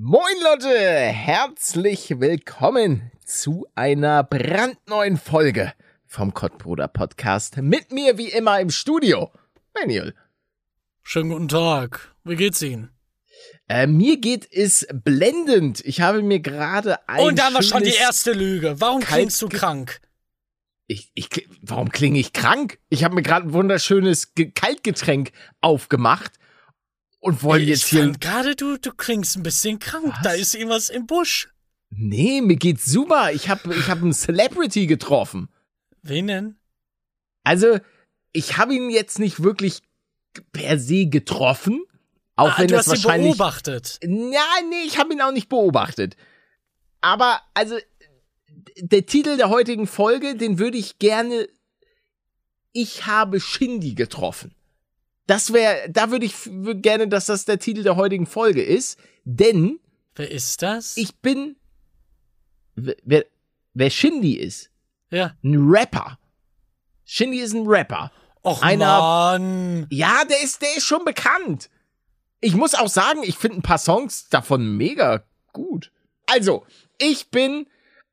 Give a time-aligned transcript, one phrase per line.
[0.00, 5.72] Moin Leute, herzlich willkommen zu einer brandneuen Folge
[6.06, 7.56] vom Kottbruder Podcast.
[7.56, 9.32] Mit mir wie immer im Studio,
[9.74, 10.14] Manuel.
[11.02, 12.14] Schönen guten Tag.
[12.22, 12.90] Wie geht's Ihnen?
[13.68, 15.80] Äh, mir geht es blendend.
[15.84, 18.80] Ich habe mir gerade ein Und da haben wir schon die erste Lüge.
[18.80, 20.00] Warum Kalt- klingst du krank?
[20.86, 21.28] Ich, ich,
[21.60, 22.78] warum klinge ich krank?
[22.88, 26.38] Ich habe mir gerade ein wunderschönes Ge Kaltgetränk aufgemacht
[27.20, 28.10] und wollen ich jetzt hier.
[28.12, 30.12] gerade du, du klingst ein bisschen krank.
[30.16, 30.22] Was?
[30.22, 31.48] Da ist irgendwas im Busch.
[31.90, 33.32] Nee, mir geht's super.
[33.32, 35.48] Ich habe ich hab einen Celebrity getroffen.
[36.02, 36.56] Wen denn?
[37.44, 37.78] Also,
[38.32, 39.80] ich habe ihn jetzt nicht wirklich
[40.52, 41.82] per se getroffen.
[42.36, 43.36] Auch ah, wenn du das hast ihn wahrscheinlich.
[43.36, 43.98] beobachtet.
[44.02, 46.16] Ja, nee, ich habe ihn auch nicht beobachtet.
[47.00, 47.78] Aber, also,
[48.76, 51.48] der Titel der heutigen Folge, den würde ich gerne.
[52.72, 54.54] Ich habe Shindy getroffen.
[55.28, 56.34] Das wäre, da würde ich
[56.82, 58.98] gerne, dass das der Titel der heutigen Folge ist.
[59.24, 59.78] Denn
[60.16, 60.96] Wer ist das?
[60.96, 61.54] ich bin.
[62.74, 63.26] Wer, wer,
[63.74, 64.70] wer Shindy ist,
[65.10, 65.34] ja.
[65.44, 66.18] ein Rapper.
[67.04, 68.10] Shindy ist ein Rapper.
[68.42, 69.86] Och, einer- Mann.
[69.90, 71.68] Ja, der ist, der ist schon bekannt.
[72.40, 75.92] Ich muss auch sagen, ich finde ein paar Songs davon mega gut.
[76.26, 76.64] Also,
[76.98, 77.66] ich bin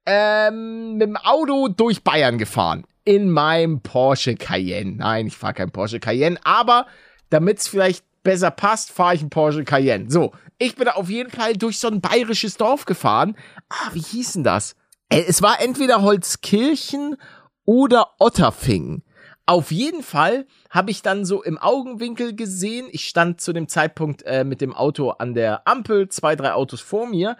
[0.05, 2.85] ähm, mit dem Auto durch Bayern gefahren.
[3.06, 4.98] In meinem Porsche Cayenne.
[4.98, 6.88] Nein, ich fahre kein Porsche Cayenne, aber
[7.30, 10.09] damit es vielleicht besser passt, fahre ich ein Porsche Cayenne.
[10.09, 13.38] So, ich bin auf jeden Fall durch so ein bayerisches Dorf gefahren.
[13.70, 14.75] Ah, wie hieß denn das?
[15.09, 17.17] Äh, Es war entweder Holzkirchen
[17.64, 19.03] oder Otterfingen.
[19.45, 24.23] Auf jeden Fall habe ich dann so im Augenwinkel gesehen, ich stand zu dem Zeitpunkt
[24.23, 27.38] äh, mit dem Auto an der Ampel, zwei, drei Autos vor mir,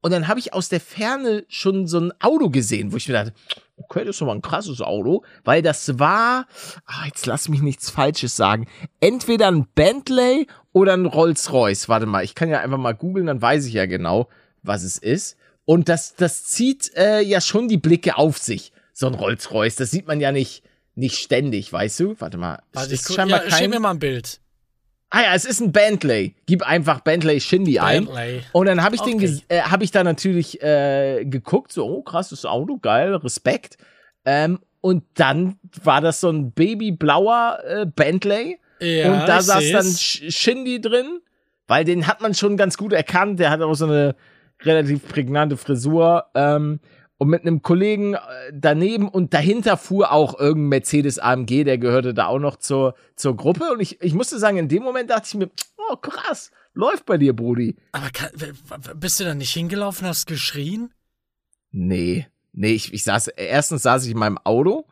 [0.00, 3.14] und dann habe ich aus der Ferne schon so ein Auto gesehen, wo ich mir
[3.14, 3.32] dachte,
[3.76, 6.46] okay, das ist mal ein krasses Auto, weil das war,
[6.86, 8.66] ah, jetzt lass mich nichts Falsches sagen,
[9.00, 11.88] entweder ein Bentley oder ein Rolls-Royce.
[11.88, 14.28] Warte mal, ich kann ja einfach mal googeln, dann weiß ich ja genau,
[14.62, 15.36] was es ist.
[15.64, 19.76] Und das, das zieht äh, ja schon die Blicke auf sich, so ein Rolls-Royce.
[19.76, 20.62] Das sieht man ja nicht,
[20.94, 22.16] nicht ständig, weißt du?
[22.20, 23.70] Warte mal, Warte, ich ist guck, scheinbar ja, kein...
[23.70, 24.40] mir mal ein Bild.
[25.14, 26.34] Ah ja, es ist ein Bentley.
[26.46, 28.06] Gib einfach Bentley Shindy ein.
[28.06, 28.42] Bentley.
[28.50, 32.44] Und dann habe ich den, äh, habe ich da natürlich äh, geguckt, so, oh krasses
[32.44, 33.78] Auto, geil, Respekt.
[34.24, 38.58] Ähm, und dann war das so ein babyblauer äh, Bentley.
[38.80, 41.20] Ja, und da saß dann Shindy drin,
[41.68, 43.38] weil den hat man schon ganz gut erkannt.
[43.38, 44.16] Der hat auch so eine
[44.62, 46.24] relativ prägnante Frisur.
[46.34, 46.80] Ähm,
[47.24, 48.18] und mit einem Kollegen äh,
[48.52, 53.34] daneben und dahinter fuhr auch irgendein Mercedes AMG, der gehörte da auch noch zur, zur
[53.34, 53.72] Gruppe.
[53.72, 55.50] Und ich, ich musste sagen, in dem Moment dachte ich mir,
[55.90, 57.76] oh krass, läuft bei dir, Brudi.
[57.92, 58.28] Aber kann,
[58.96, 60.92] bist du da nicht hingelaufen, hast geschrien?
[61.70, 64.84] Nee, nee, ich, ich saß, erstens saß ich in meinem Auto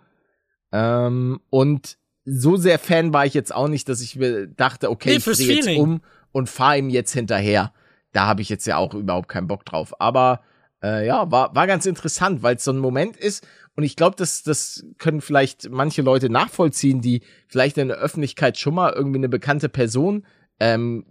[0.73, 5.11] ähm, und so sehr Fan war ich jetzt auch nicht, dass ich mir dachte, okay,
[5.11, 6.01] Nee, ich drehe jetzt um
[6.33, 7.75] und fahre ihm jetzt hinterher.
[8.13, 10.01] Da habe ich jetzt ja auch überhaupt keinen Bock drauf.
[10.01, 10.41] Aber
[10.83, 14.17] äh, ja, war, war ganz interessant, weil es so ein Moment ist und ich glaube,
[14.17, 19.19] das, das können vielleicht manche Leute nachvollziehen, die vielleicht in der Öffentlichkeit schon mal irgendwie
[19.19, 20.27] eine bekannte Person
[20.61, 21.07] ähm,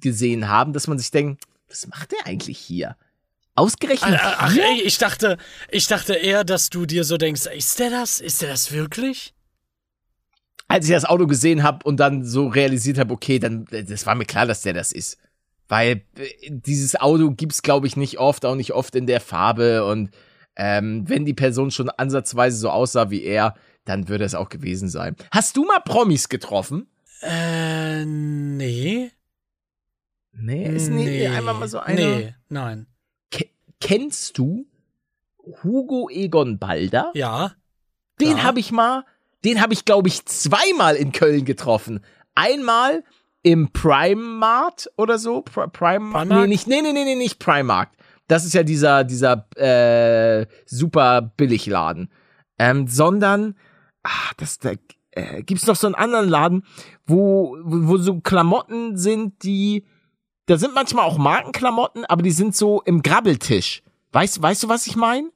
[0.00, 2.96] gesehen haben, dass man sich denkt, was macht der eigentlich hier?
[3.54, 5.38] Ausgerechnet Ach, ach ey, ich dachte,
[5.70, 8.20] ich dachte eher, dass du dir so denkst, ist der das?
[8.20, 9.34] Ist der das wirklich?
[10.68, 14.14] als ich das Auto gesehen habe und dann so realisiert habe, okay, dann das war
[14.14, 15.18] mir klar, dass der das ist,
[15.68, 19.84] weil äh, dieses Auto gibt's glaube ich nicht oft, auch nicht oft in der Farbe
[19.84, 20.10] und
[20.56, 23.54] ähm, wenn die Person schon ansatzweise so aussah wie er,
[23.84, 25.14] dann würde es auch gewesen sein.
[25.30, 26.86] Hast du mal Promis getroffen?
[27.22, 29.10] Äh, nee.
[30.32, 31.94] Nee, ist nee, einmal mal so einer.
[32.18, 32.86] Nee, nein.
[33.30, 33.46] Ke
[33.80, 34.66] kennst du
[35.62, 37.10] Hugo Egon Balder?
[37.14, 37.52] Ja.
[38.20, 38.42] Den Ja.
[38.44, 39.04] habe ich mal,
[39.44, 42.00] den habe ich, glaube ich, zweimal in Köln getroffen.
[42.34, 43.02] Einmal
[43.46, 45.40] im Primarkt oder so.
[45.42, 46.28] Pri Prime Primark?
[46.28, 47.94] Nee, nicht, nee, nee, nee, nee, nicht Primarkt.
[48.26, 52.10] Das ist ja dieser, dieser äh, super Billigladen.
[52.58, 53.54] Ähm, sondern,
[54.02, 54.72] ach, das, da
[55.12, 56.64] äh, gibt's noch so einen anderen Laden,
[57.06, 59.86] wo, wo, wo so Klamotten sind, die,
[60.46, 63.84] da sind manchmal auch Markenklamotten, aber die sind so im Grabbeltisch.
[64.10, 65.30] Weißt, weißt du, was ich meine?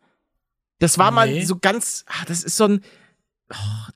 [0.81, 1.45] Das war mal Nee.
[1.45, 2.81] so ganz, ah, das ist so ein,
[3.53, 3.91] oh,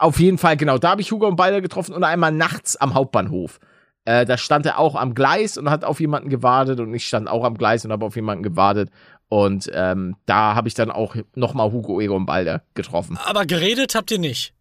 [0.00, 0.78] auf jeden Fall, genau.
[0.78, 3.60] Da habe ich Hugo und Balder getroffen und einmal nachts am Hauptbahnhof.
[4.04, 7.28] Äh, da stand er auch am Gleis und hat auf jemanden gewartet und ich stand
[7.28, 8.90] auch am Gleis und habe auf jemanden gewartet.
[9.28, 13.18] Und ähm, da habe ich dann auch nochmal Hugo Egon Balder getroffen.
[13.24, 14.54] Aber geredet habt ihr nicht.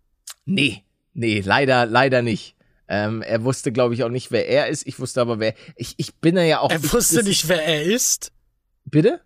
[0.45, 2.55] Nee, nee, leider, leider nicht.
[2.89, 4.85] Ähm, er wusste, glaube ich, auch nicht, wer er ist.
[4.87, 5.53] Ich wusste aber, wer.
[5.75, 6.71] Ich, ich bin ja auch.
[6.71, 8.31] Er ich, wusste das- nicht, wer er ist.
[8.85, 9.21] Bitte?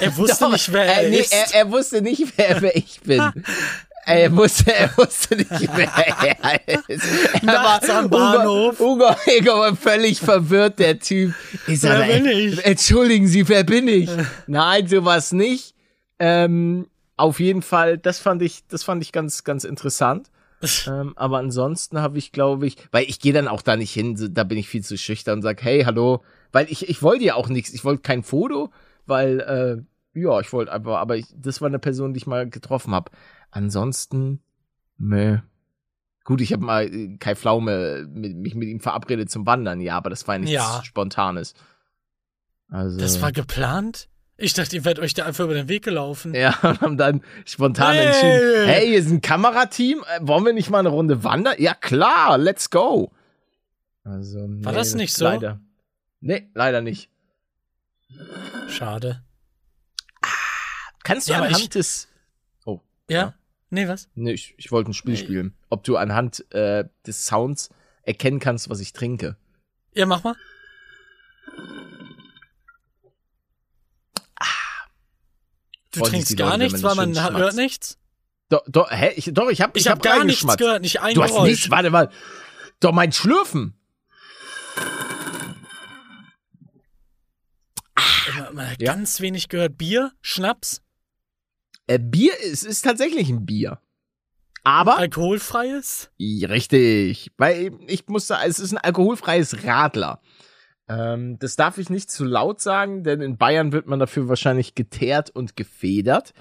[0.00, 1.32] Er wusste Doch, nicht, wer er äh, nee, ist.
[1.32, 3.20] Er, er wusste nicht, wer, wer ich bin.
[4.04, 7.04] Er wusste, er wusste nicht, wer er ist.
[7.34, 8.80] Er Nachts am Ugo, Bahnhof.
[8.80, 11.34] Ugo, Ugo war völlig verwirrt, der Typ.
[11.68, 12.64] Ich sag, Wer bin ich?
[12.64, 14.10] Entschuldigen Sie, wer bin ich?
[14.46, 15.74] Nein, sowas nicht.
[16.18, 20.30] Ähm, auf jeden Fall, das fand ich, das fand ich ganz, ganz interessant.
[20.86, 24.16] ähm, aber ansonsten habe ich, glaube ich, weil ich gehe dann auch da nicht hin,
[24.32, 26.22] da bin ich viel zu schüchtern und sag, hey, hallo,
[26.52, 28.70] weil ich, ich wollte ja auch nichts, ich wollte kein Foto,
[29.06, 32.48] weil, äh, ja, ich wollte einfach, aber ich, das war eine Person, die ich mal
[32.48, 33.10] getroffen habe.
[33.52, 34.42] Ansonsten,
[34.98, 35.38] meh.
[36.24, 39.96] Gut, ich habe mal äh, Kai Pflaume mit, mich mit ihm verabredet zum Wandern, ja,
[39.96, 40.82] aber das war ja nichts Ja.
[40.84, 41.54] Spontanes.
[42.68, 44.08] Also, Das war geplant?
[44.38, 46.34] Ich dachte, ihr werdet euch da einfach über den Weg gelaufen.
[46.34, 48.06] ja, und haben dann spontan Hey!
[48.06, 51.54] entschieden, hey, hier ist ein Kamerateam, äh, wollen wir nicht mal eine Runde wandern?
[51.58, 53.12] Ja, klar, let's go.
[54.04, 55.24] Also, nee, War das nicht so?
[55.24, 55.60] Leider.
[56.20, 57.10] Nee, leider nicht.
[58.68, 59.22] Schade.
[61.04, 62.08] Kannst du Ja, aber anhand ich- des,
[62.64, 62.80] Ja?
[63.10, 63.34] Ja.
[63.74, 64.08] Nee, was?
[64.14, 65.20] nee, ich, ich wollte ein Spiel Nee.
[65.20, 67.70] spielen, ob du anhand äh, des Sounds
[68.02, 69.36] erkennen kannst, was ich trinke.
[69.94, 70.36] Ja, mach mal.
[75.90, 77.56] Du Freuen sich trinkst gar Leute, nichts, weil man schön hört schmatzt.
[77.56, 77.98] nichts?
[78.48, 79.12] Doch, doch, hä?
[79.16, 81.30] Ich, doch, ich hab, Ich, ich hab hab gar nichts gehört, nicht ein Du hast
[81.32, 81.50] Geräusch.
[81.50, 82.10] nichts, warte mal.
[82.80, 83.74] Doch, mein Schlürfen.
[88.38, 88.92] Man, man hat Ja.
[88.92, 89.76] ganz wenig gehört.
[89.76, 90.82] Bier, Schnaps,
[91.94, 93.78] Äh, Bier, es ist tatsächlich ein Bier.
[94.64, 96.10] Aber, alkoholfreies.
[96.20, 100.20] Richtig, weil ich muss sagen, es ist ein alkoholfreies Radler.
[100.88, 104.74] Ähm, das darf ich nicht zu laut sagen, denn in Bayern wird man dafür wahrscheinlich
[104.74, 106.32] geteert und gefedert.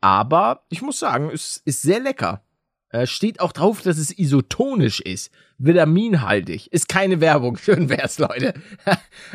[0.00, 2.42] Aber ich muss sagen, es ist sehr lecker.
[2.88, 6.72] Äh, steht auch drauf, dass es isotonisch ist, vitaminhaltig.
[6.72, 8.54] Ist keine Werbung, schön wär's, Leute.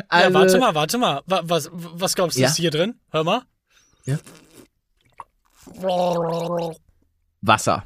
[0.10, 1.22] also, ja, warte mal, warte mal.
[1.26, 2.48] Wa- Was, was glaubst du, Ja.
[2.50, 2.96] ist hier drin?
[3.12, 3.44] Hör mal.
[4.06, 4.18] Ja.
[7.42, 7.86] Wasser.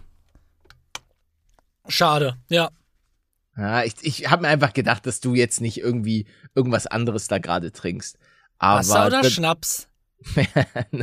[1.88, 2.70] Schade, ja.
[3.58, 7.40] Ja, ich ich habe mir einfach gedacht, dass du jetzt nicht irgendwie irgendwas anderes da
[7.40, 8.18] gerade trinkst.
[8.58, 9.88] Aber Wasser oder das- Schnaps?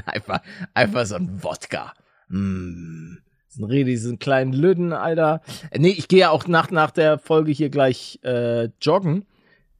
[0.07, 0.41] einfach,
[0.75, 1.95] einfach so ein Wodka.
[2.29, 3.17] Mm.
[3.59, 5.41] Einen kleinen Lüden, Alter.
[5.71, 9.25] Äh, Nee, ich gehe ja auch nach, nach der Folge hier gleich äh, joggen.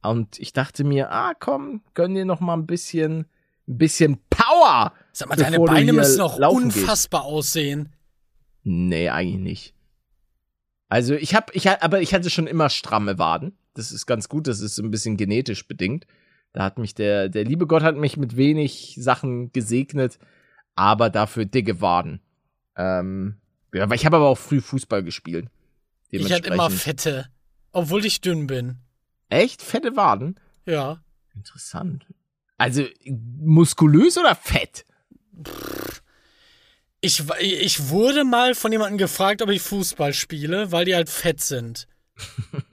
[0.01, 3.27] Und ich dachte mir, ah, komm, gönn dir noch mal ein bisschen,
[3.67, 4.93] ein bisschen Power.
[5.17, 6.77] Sag mal, deine Beine müssen auch laufen gehst.
[6.77, 7.91] unfassbar aussehen.
[8.61, 9.73] Nee, eigentlich nicht.
[10.89, 13.57] Also ich habe, ich aber ich hatte schon immer stramme Waden.
[13.73, 14.45] Das ist ganz gut.
[14.45, 16.05] Das ist so ein bisschen genetisch bedingt.
[16.53, 20.19] Da hat mich der, der liebe Gott hat mich mit wenig Sachen gesegnet,
[20.75, 22.21] aber dafür dicke Waden.
[22.75, 23.37] Ähm,
[23.73, 25.49] ja, ich habe aber auch früh Fußball gespielt.
[26.11, 27.25] Ich hatte immer Fette,
[27.71, 28.77] obwohl ich dünn bin.
[29.29, 30.39] Echt fette Waden?
[30.67, 31.01] Ja.
[31.33, 32.05] Interessant.
[32.59, 34.85] Also muskulös oder fett?
[36.99, 41.41] Ich, ich wurde mal von jemandem gefragt, ob ich Fußball spiele, weil die halt fett
[41.41, 41.87] sind.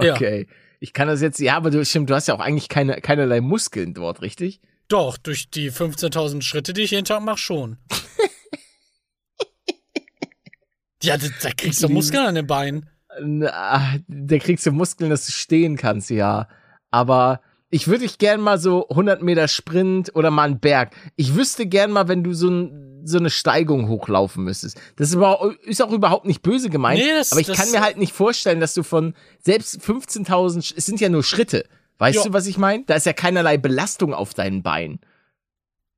[0.00, 0.14] Ja.
[0.14, 0.46] Okay.
[0.78, 3.40] Ich kann das jetzt, ja, aber du stimmt, du hast ja auch eigentlich keine, keinerlei
[3.40, 4.60] Muskeln dort, richtig?
[4.88, 7.78] Doch, durch die 15.000 Schritte, die ich jeden Tag mache, schon.
[11.02, 12.88] ja, da, da kriegst du Muskeln an den Beinen.
[13.20, 16.48] Na, da kriegst du Muskeln, dass du stehen kannst, ja.
[16.90, 17.40] Aber
[17.70, 20.92] ich würde dich gern mal so 100 Meter Sprint oder mal einen Berg.
[21.16, 24.80] Ich wüsste gern mal, wenn du so, ein, so eine Steigung hochlaufen müsstest.
[24.96, 25.18] Das ist,
[25.64, 27.00] ist auch überhaupt nicht böse gemeint.
[27.00, 30.62] Nee, das- aber ich das- kann mir halt nicht vorstellen, dass du von selbst 15.000,
[30.62, 31.64] Sch- es sind ja nur Schritte.
[31.98, 32.24] Weißt Ja.
[32.24, 32.84] du, was ich meine?
[32.86, 35.00] Da ist ja keinerlei Belastung auf deinen Beinen.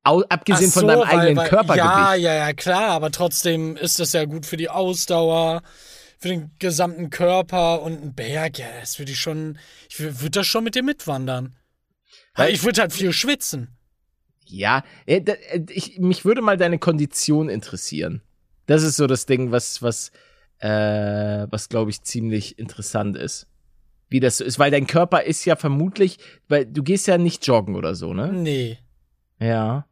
[0.04, 1.84] Au, abgesehen Ach von so, deinem weil- eigenen weil, Körpergewicht.
[1.84, 5.62] Ja, ja, ja, klar, aber trotzdem ist das ja gut für die Ausdauer,
[6.18, 9.58] für den gesamten Körper und ein Berg, ja, das würde ich schon,
[9.88, 11.56] ich würde das schon mit dir mitwandern.
[12.34, 13.68] Weil- ich würde halt viel schwitzen.
[14.46, 18.22] Ja, äh, äh, ich, mich würde mal deine Kondition interessieren.
[18.66, 20.10] Das ist so das Ding, was, was,
[20.58, 23.46] äh, was glaube ich ziemlich interessant ist.
[24.08, 27.46] Wie das so ist, weil dein Körper ist ja vermutlich, weil du gehst ja nicht
[27.46, 28.32] joggen oder so, ne?
[28.32, 28.78] Nee.
[29.38, 29.86] Ja.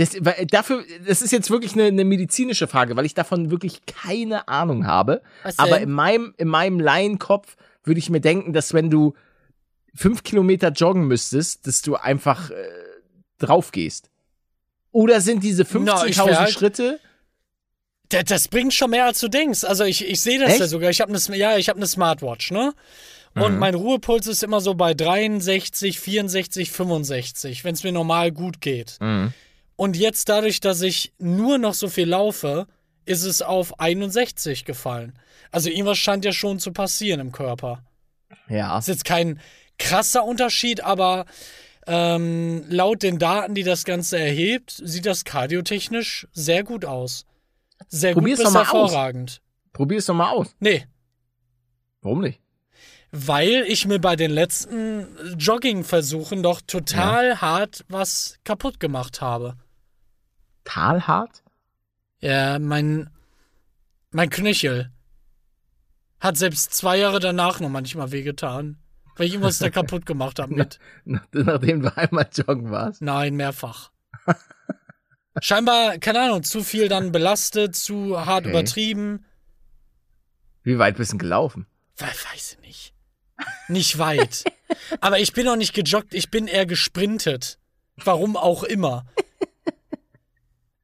[0.00, 3.84] Das, weil, dafür, das ist jetzt wirklich eine, eine medizinische Frage, weil ich davon wirklich
[3.84, 5.20] keine Ahnung habe.
[5.58, 9.12] Aber in meinem, in meinem Laienkopf würde ich mir denken, dass wenn du
[9.94, 12.54] fünf Kilometer joggen müsstest, dass du einfach äh,
[13.38, 14.08] drauf gehst.
[14.90, 17.00] Oder sind diese Na, ich 15.000 wär halt- Schritte?
[18.08, 19.64] Das, das bringt schon mehr, als du denkst.
[19.64, 20.60] Also ich, ich sehe das Echt?
[20.60, 20.88] ja sogar.
[20.90, 22.72] Ich habe eine, ja, ich habe eine Smartwatch, ne?
[23.34, 23.58] Und Mhm.
[23.60, 28.96] mein Ruhepuls ist immer so bei 63, 64, 65, wenn es mir normal gut geht.
[29.00, 29.32] Mhm.
[29.80, 32.66] Und jetzt dadurch, dass ich nur noch so viel laufe,
[33.06, 35.18] ist es auf 61 gefallen.
[35.52, 37.82] Also irgendwas scheint ja schon zu passieren im Körper.
[38.50, 38.76] Ja.
[38.76, 39.40] ist jetzt kein
[39.78, 41.24] krasser Unterschied, aber
[41.86, 47.24] ähm, laut den Daten, die das Ganze erhebt, sieht das kardiotechnisch sehr gut aus.
[47.88, 48.90] Sehr Probier's gut doch bis mal aus.
[48.90, 49.40] hervorragend.
[49.72, 50.54] Probier es doch mal aus.
[50.60, 50.84] Nee,
[52.02, 52.38] Warum nicht?
[53.12, 55.06] weil ich mir bei den letzten
[55.38, 59.56] Jogging-Versuchen doch total hart was kaputt gemacht habe.
[60.70, 61.42] Talhart?
[62.20, 63.10] Ja, mein,
[64.10, 64.92] mein Knöchel
[66.20, 68.78] hat selbst zwei Jahre danach noch manchmal wehgetan,
[69.16, 70.78] weil ich irgendwas da kaputt gemacht habe mit.
[71.04, 73.02] Nach- Nachdem du einmal joggen warst.
[73.02, 73.90] Nein, mehrfach.
[75.40, 78.50] Scheinbar, keine Ahnung, zu viel dann belastet, zu hart Okay.
[78.50, 79.24] übertrieben.
[80.62, 81.66] Wie weit bist du gelaufen?
[81.96, 82.94] We- Weiß ich nicht.
[83.68, 84.44] Nicht weit.
[85.00, 87.58] Aber ich bin auch nicht gejoggt, ich bin eher gesprintet.
[87.96, 89.06] Warum auch immer.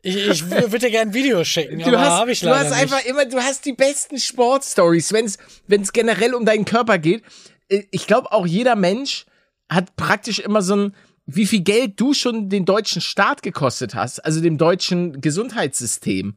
[0.07, 2.81] Ich, ich würde dir gerne ein Video schicken, aber habe ich du leider hast nicht.
[2.81, 7.25] einfach immer, du hast die besten Sportstories, wenn es generell um deinen Körper geht.
[7.69, 9.27] Äh, Ich glaube auch jeder Mensch
[9.69, 10.95] hat praktisch immer so ein
[11.29, 16.37] wie viel Geld du schon den deutschen Staat gekostet hast, also dem deutschen Gesundheitssystem.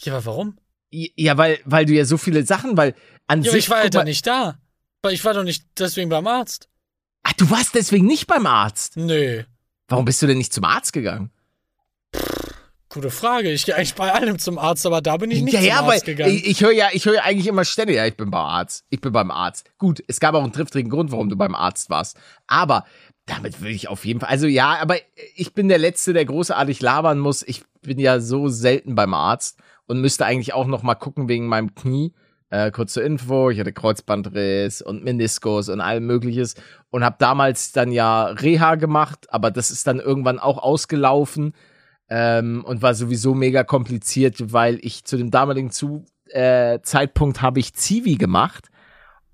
[0.00, 0.58] ja, aber warum?
[0.90, 2.94] Ja, weil weil du ja so viele Sachen, weil
[3.26, 4.58] an Ja, sich ich war ja guck da nicht da.
[5.00, 6.68] Weil ich war doch nicht deswegen beim Arzt.
[7.22, 8.98] Ach, du warst deswegen nicht beim Arzt.
[8.98, 9.44] Nö.
[9.88, 11.30] Warum bist du denn nicht zum Arzt gegangen?
[12.92, 13.50] Gute Frage.
[13.50, 15.80] Ich gehe eigentlich bei allem zum Arzt, aber da bin ich nicht ja, zum ja,
[15.80, 16.30] Arzt gegangen.
[16.30, 18.84] ich, ich höre ja, ich höre ja eigentlich immer ständig, ja, ich bin beim Arzt.
[18.90, 19.70] Ich bin beim Arzt.
[19.78, 22.18] Gut, es gab auch einen triftigen Grund, warum du beim Arzt warst.
[22.46, 22.84] Aber
[23.24, 24.96] damit will ich auf jeden Fall, also ja, aber
[25.34, 27.42] ich bin der Letzte, der großartig labern muss.
[27.42, 31.46] Ich bin ja so selten beim Arzt und müsste eigentlich auch noch mal gucken wegen
[31.46, 32.12] meinem Knie.
[32.50, 36.56] Äh, kurz zur Info, ich hatte Kreuzbandriss und Meniskus und all mögliches
[36.90, 41.54] und habe damals dann ja Reha gemacht, aber das ist dann irgendwann auch ausgelaufen
[42.14, 47.58] ähm, und war sowieso mega kompliziert, weil ich zu dem damaligen zu äh, Zeitpunkt habe
[47.58, 48.68] ich Zivi gemacht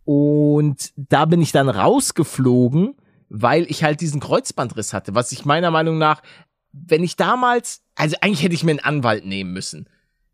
[0.05, 2.95] und da bin ich dann rausgeflogen,
[3.29, 6.23] weil ich halt diesen Kreuzbandriss hatte, was ich meiner Meinung nach,
[6.71, 9.89] wenn ich damals, also eigentlich hätte ich mir einen Anwalt nehmen müssen.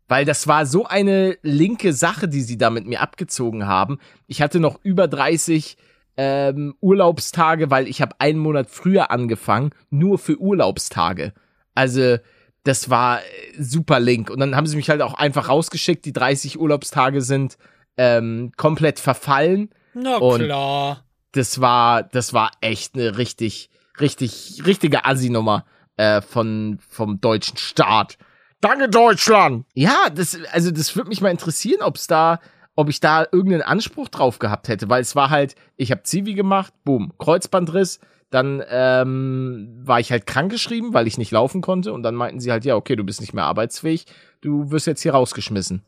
[0.07, 3.97] Weil das war so eine linke Sache, die sie da mit mir abgezogen haben.
[4.27, 5.77] Ich hatte noch über 30
[6.15, 11.33] ähm, Urlaubstage, weil ich habe einen Monat früher angefangen, nur für Urlaubstage.
[11.73, 12.17] Also
[12.65, 13.23] das war äh,
[13.57, 14.29] super link.
[14.29, 16.03] Und dann haben sie mich halt auch einfach rausgeschickt.
[16.03, 17.57] Die 30 Urlaubstage sind
[17.95, 19.69] ähm, komplett verfallen.
[19.93, 21.01] Na und- klar.
[21.31, 23.69] Das war, das war echt eine richtig,
[23.99, 25.65] richtig, richtige Assi-Nummer
[25.97, 28.17] äh, von vom deutschen Staat.
[28.61, 29.65] Danke Deutschland.
[29.73, 32.39] Ja, das, also das würde mich mal interessieren, ob es da,
[32.77, 36.35] ob ich da irgendeinen Anspruch drauf gehabt hätte, weil es war halt, ich habe Zivi
[36.35, 37.99] gemacht, boom, Kreuzbandriss,
[38.31, 42.51] dann ähm, war ich halt krankgeschrieben, weil ich nicht laufen konnte und dann meinten sie
[42.51, 44.05] halt, ja, okay, du bist nicht mehr arbeitsfähig,
[44.41, 45.83] du wirst jetzt hier rausgeschmissen.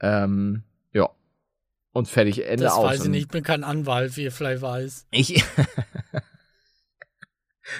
[0.00, 1.08] Ähm, ja.
[1.92, 2.84] Und fertig, Ende Das aus.
[2.84, 3.22] weiß ich nicht.
[3.22, 5.06] Ich bin kein Anwalt, wie ihr vielleicht weiß.
[5.10, 5.42] Ich.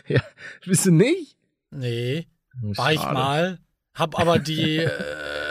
[0.06, 0.20] ja,
[0.64, 1.36] bist du nicht?
[1.70, 2.26] Nee,
[2.60, 3.14] war ich Schade.
[3.14, 3.58] mal.
[3.94, 4.90] Hab aber die, äh,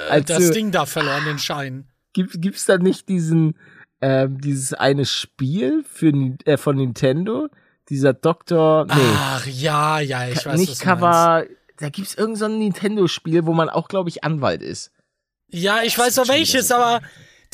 [0.10, 1.88] Also- das Ding da verloren, den Schein.
[2.14, 3.56] Gibt, gibt's da nicht diesen,
[4.02, 6.12] ähm, dieses eine Spiel für,
[6.46, 7.50] äh, von Nintendo?
[7.90, 10.80] Dieser Doktor, nee, Ach, ja, ja, ich Ka- weiß nicht.
[10.82, 11.46] Cover,
[11.78, 14.92] da gibt's irgend so ein Nintendo-Spiel, wo man auch, glaube ich, Anwalt ist.
[15.50, 17.02] Ja, ich weiß noch welches, aber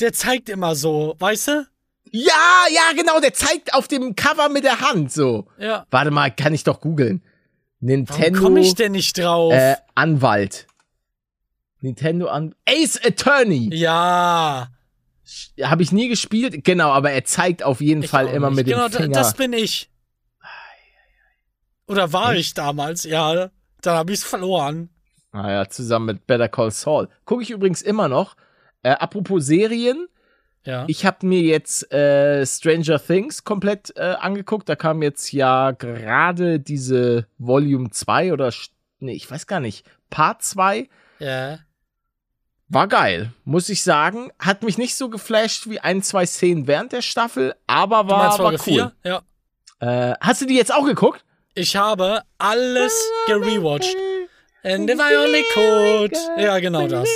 [0.00, 1.66] der zeigt immer so, weißt du?
[2.10, 2.32] Ja,
[2.72, 5.46] ja, genau, der zeigt auf dem Cover mit der Hand so.
[5.58, 5.86] Ja.
[5.90, 7.22] Warte mal, kann ich doch googeln.
[7.80, 9.52] Warum Nintendo komme ich denn nicht drauf?
[9.52, 10.66] äh, Anwalt.
[11.80, 13.70] Nintendo an Ace Attorney.
[13.72, 14.68] ja.
[15.62, 18.56] Habe ich nie gespielt, genau, aber er zeigt auf jeden Ich Fall immer nicht.
[18.56, 19.14] mit genau, dem Finger.
[19.14, 19.88] das bin ich.
[21.86, 23.04] Oder war ich damals?
[23.04, 23.50] Ja,
[23.82, 24.88] dann habe ich's verloren.
[25.32, 27.08] Naja, zusammen mit Better Call Saul.
[27.24, 28.36] Gucke ich übrigens immer noch.
[28.82, 30.06] Äh, apropos Serien,
[30.64, 30.84] Ja.
[30.88, 34.68] ich habe mir jetzt äh, Stranger Things komplett äh, angeguckt.
[34.68, 38.52] Da kam jetzt ja gerade diese Volume 2 oder,
[39.00, 40.88] nee, ich weiß gar nicht, Part 2.
[41.18, 41.58] ja.
[42.68, 44.30] War geil, muss ich sagen.
[44.38, 48.38] Hat mich nicht so geflasht wie ein, zwei Szenen während der Staffel, aber war, meinst
[48.38, 48.58] war cool.
[48.58, 48.92] 4?
[49.04, 49.22] Ja.
[49.80, 51.24] Äh, hast du die jetzt auch geguckt?
[51.54, 52.92] Ich habe alles
[53.26, 53.94] gerewatcht.
[54.64, 56.16] And if I only could.
[56.36, 57.08] Ja, genau das.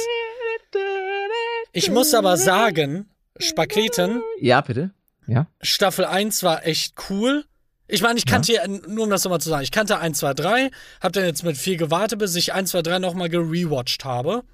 [1.73, 4.91] Ich muss aber sagen, Spaketen, Ja, bitte.
[5.27, 5.47] Ja.
[5.61, 7.45] Staffel 1 war echt cool.
[7.89, 10.35] Ich meine, ich kannte ja, nur um das nochmal zu sagen, ich kannte 1, 2,
[10.35, 14.45] 3, hab dann jetzt mit viel gewartet, bis ich 1, 2, 3 nochmal gerewatcht habe.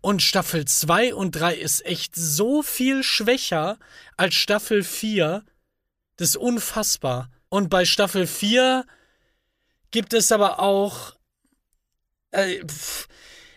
[0.00, 3.78] Und Staffel 2 und 3 ist echt so viel schwächer
[4.16, 5.44] als Staffel 4.
[6.16, 7.30] Das ist unfassbar.
[7.48, 8.84] Und bei Staffel 4
[9.90, 11.14] gibt es aber auch.
[12.30, 13.08] Äh, pff,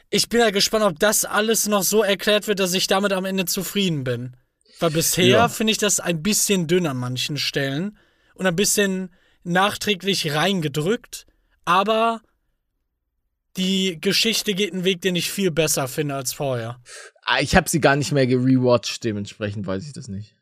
[0.09, 3.25] ich bin ja gespannt, ob das alles noch so erklärt wird, dass ich damit am
[3.25, 4.35] Ende zufrieden bin.
[4.79, 5.47] Weil bisher Ja.
[5.49, 7.97] finde ich das ein bisschen dünn an manchen Stellen.
[8.33, 11.25] Und ein bisschen, nachträglich reingedrückt,
[11.65, 12.21] aber
[13.57, 16.79] die Geschichte geht einen Weg, den ich viel besser finde als vorher.
[17.23, 20.35] Ah, ich habe sie gar nicht mehr gerewatcht, dementsprechend weiß ich das nicht.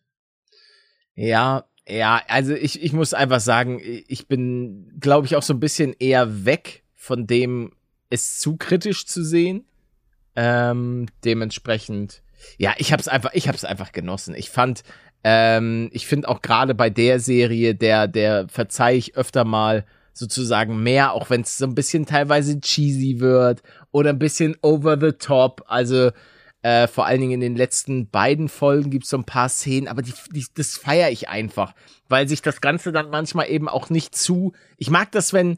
[1.15, 5.59] Ja, ja, also ich, ich muss einfach sagen, ich bin, glaube ich, auch so ein
[5.59, 7.71] bisschen eher weg von dem,
[8.09, 9.65] es zu kritisch zu sehen.
[10.35, 12.21] Ähm, dementsprechend,
[12.57, 14.35] ja, ich habe es einfach, ich habe es einfach genossen.
[14.35, 14.83] Ich fand,
[15.23, 20.83] ähm, ich finde auch gerade bei der Serie, der, der verzeih ich öfter mal sozusagen
[20.83, 25.13] mehr, auch wenn es so ein bisschen teilweise cheesy wird oder ein bisschen over the
[25.13, 25.63] top.
[25.67, 26.11] Also
[26.61, 29.87] äh, vor allen Dingen in den letzten beiden Folgen gibt es so ein paar Szenen,
[29.87, 31.73] aber die, die, das feiere ich einfach,
[32.09, 34.53] weil sich das Ganze dann manchmal eben auch nicht zu.
[34.77, 35.57] Ich mag das, wenn,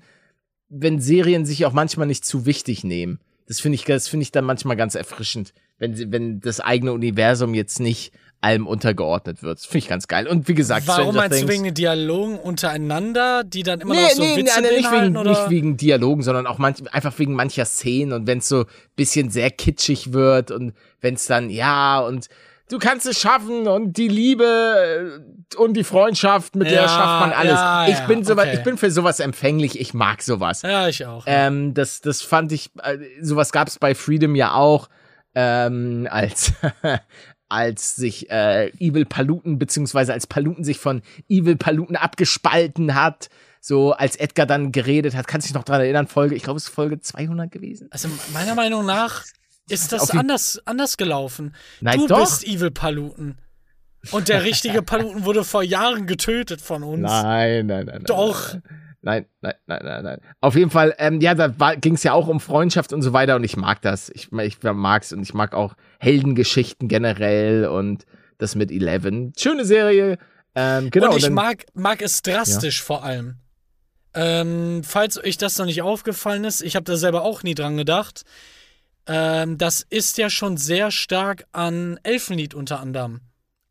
[0.69, 3.19] wenn Serien sich auch manchmal nicht zu wichtig nehmen.
[3.47, 7.53] Das finde ich, das finde ich dann manchmal ganz erfrischend, wenn wenn das eigene Universum
[7.53, 9.59] jetzt nicht allem untergeordnet wird.
[9.59, 10.27] Finde ich ganz geil.
[10.27, 13.93] Und wie gesagt, Warum Stranger meinst Things, du wegen den Dialogen untereinander, die dann immer
[13.93, 15.29] nee, noch so nee, Witze nee, nicht, wegen, oder?
[15.29, 19.29] nicht wegen Dialogen, sondern auch manch, einfach wegen mancher Szenen und wenn es so bisschen
[19.29, 22.27] sehr kitschig wird und wenn es dann, ja, und
[22.71, 25.21] du kannst es schaffen und die Liebe
[25.53, 27.53] äh, und die Freundschaft, mit der Ja, schafft man alles.
[27.53, 28.57] ja, ich bin sowas, okay.
[28.57, 30.63] ich bin für sowas empfänglich, ich mag sowas.
[30.63, 31.25] Ja, ich auch.
[31.27, 34.89] Ähm, das, das fand ich, äh, sowas gab es bei Freedom ja auch,
[35.35, 36.53] ähm, als,
[37.51, 43.29] als sich äh, Evil Paluten, beziehungsweise als Paluten sich von Evil Paluten abgespalten hat,
[43.59, 45.27] so als Edgar dann geredet hat.
[45.27, 47.87] Kannst du dich noch dran erinnern, Folge, ich glaube, es ist Folge 200 gewesen?
[47.91, 49.23] Also meiner Meinung nach
[49.69, 51.53] ist das anders, anders gelaufen.
[51.81, 52.21] Nein, du doch.
[52.21, 53.37] bist Evil Paluten.
[54.11, 57.01] Und der richtige Paluten wurde vor Jahren getötet von uns.
[57.01, 57.85] Nein, nein, nein.
[57.85, 58.55] nein Doch.
[59.03, 60.21] Nein, nein, nein, nein, nein.
[60.41, 63.35] Auf jeden Fall, ähm, ja, da ging es ja auch um Freundschaft und so weiter
[63.35, 64.09] und ich mag das.
[64.09, 68.05] Ich, ich mag's und ich mag auch Heldengeschichten generell und
[68.37, 69.33] das mit Eleven.
[69.37, 70.17] Schöne Serie.
[70.53, 71.11] Ähm, genau.
[71.11, 73.37] und ich dann- mag, mag es drastisch vor allem.
[74.13, 77.77] Ähm, falls euch das noch nicht aufgefallen ist, ich habe da selber auch nie dran
[77.77, 78.23] gedacht.
[79.07, 83.21] Ähm, das ist ja schon sehr stark an Elfenlied unter anderem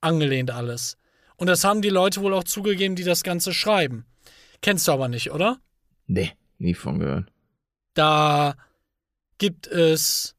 [0.01, 0.97] angelehnt alles.
[1.37, 4.07] Und das haben die Leute wohl auch zugegeben, die das Ganze schreiben.
[4.63, 5.61] Kennst du aber nicht, oder?
[6.07, 7.33] Nee, nie von gehört.
[7.95, 8.55] Da
[9.39, 10.37] gibt es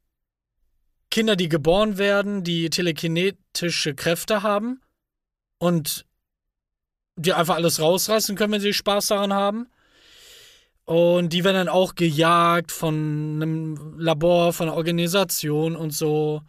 [1.10, 4.82] Kinder, die geboren werden, die telekinetische Kräfte haben
[5.58, 6.06] und
[7.16, 9.68] die einfach alles rausreißen können, wenn sie Spaß daran haben.
[10.86, 12.96] Und die werden dann auch gejagt von
[13.36, 16.42] einem Labor, von einer Organisation und so.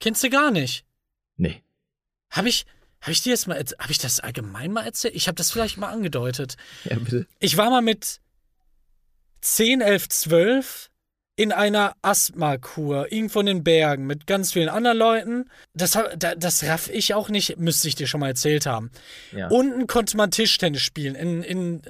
[0.00, 0.84] Kennst du gar nicht?
[1.36, 1.62] Nee.
[2.30, 2.66] Habe ich,
[3.06, 5.14] hab ich dir jetzt mal, habe ich das allgemein mal erzählt?
[5.14, 6.56] Ich habe das vielleicht mal angedeutet.
[6.82, 7.24] Ja, bitte.
[7.38, 8.18] Ich war mal mit
[9.42, 10.90] 10, 11, 12
[11.36, 15.50] in einer Asthma-Kur irgendwo in den Bergen mit ganz vielen anderen Leuten.
[15.72, 18.90] Das, das raff ich auch nicht, müsste ich dir schon mal erzählt haben.
[19.30, 19.46] Ja.
[19.50, 21.82] Unten konnte man Tischtennis spielen, in, in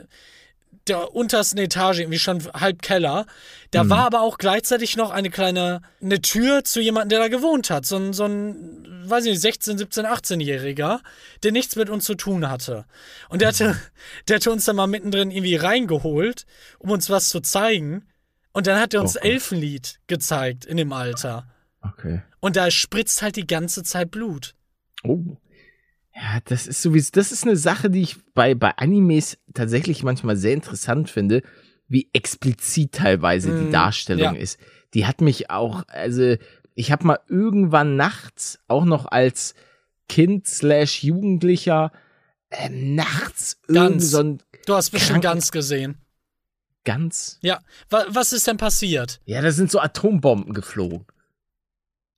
[0.89, 3.27] der untersten Etage, irgendwie schon halb Keller.
[3.71, 7.71] Da war aber auch gleichzeitig noch eine kleine eine Tür zu jemandem, der da gewohnt
[7.71, 7.85] hat.
[7.85, 11.01] So ein, so ein weiß ich nicht, 16, 17, 18-Jähriger,
[11.43, 12.85] der nichts mit uns zu tun hatte.
[13.29, 13.77] Und der hatte,
[14.29, 16.47] der hatte uns dann mal mittendrin irgendwie reingeholt,
[16.79, 18.07] um uns was zu zeigen.
[18.53, 19.31] Und dann hat er uns Oh Gott.
[19.31, 21.47] Elfenlied gezeigt in dem Alter.
[21.83, 22.23] Okay.
[22.41, 24.55] Und da spritzt halt die ganze Zeit Blut.
[25.05, 25.37] Oh.
[26.19, 30.37] Ja, das ist sowieso, das ist eine Sache, die ich bei, bei Animes tatsächlich manchmal
[30.37, 31.43] sehr interessant finde,
[31.89, 34.41] wie explizit teilweise die Mm, Darstellung ja.
[34.41, 34.59] ist.
[34.95, 36.37] Die hat mich auch, also
[36.75, 39.55] ich habe mal irgendwann nachts, auch noch als
[40.09, 41.93] Kind slash Jugendlicher,
[42.51, 44.11] ähm, nachts Ganz.
[44.11, 45.99] so ein Du hast bestimmt ganz gesehen.
[46.85, 47.61] ganz, Ja.
[47.91, 49.21] Wa was ist denn passiert?
[49.27, 51.05] ja, da sind so Atombomben geflogen.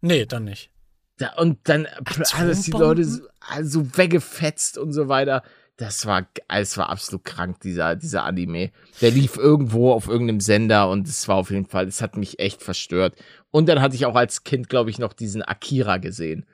[0.01, 0.71] Nee, dann nicht.
[1.18, 1.87] Da, und dann
[2.35, 3.22] alles die Leute so,
[3.62, 5.42] so weggefetzt und so weiter.
[5.76, 8.70] Das war, es war absolut krank, dieser, dieser Anime.
[9.00, 12.40] Der lief irgendwo auf irgendeinem Sender und es war auf jeden Fall, es hat mich
[12.40, 13.14] echt verstört.
[13.50, 16.46] Und dann hatte ich auch als Kind, glaube ich, noch diesen Akira gesehen.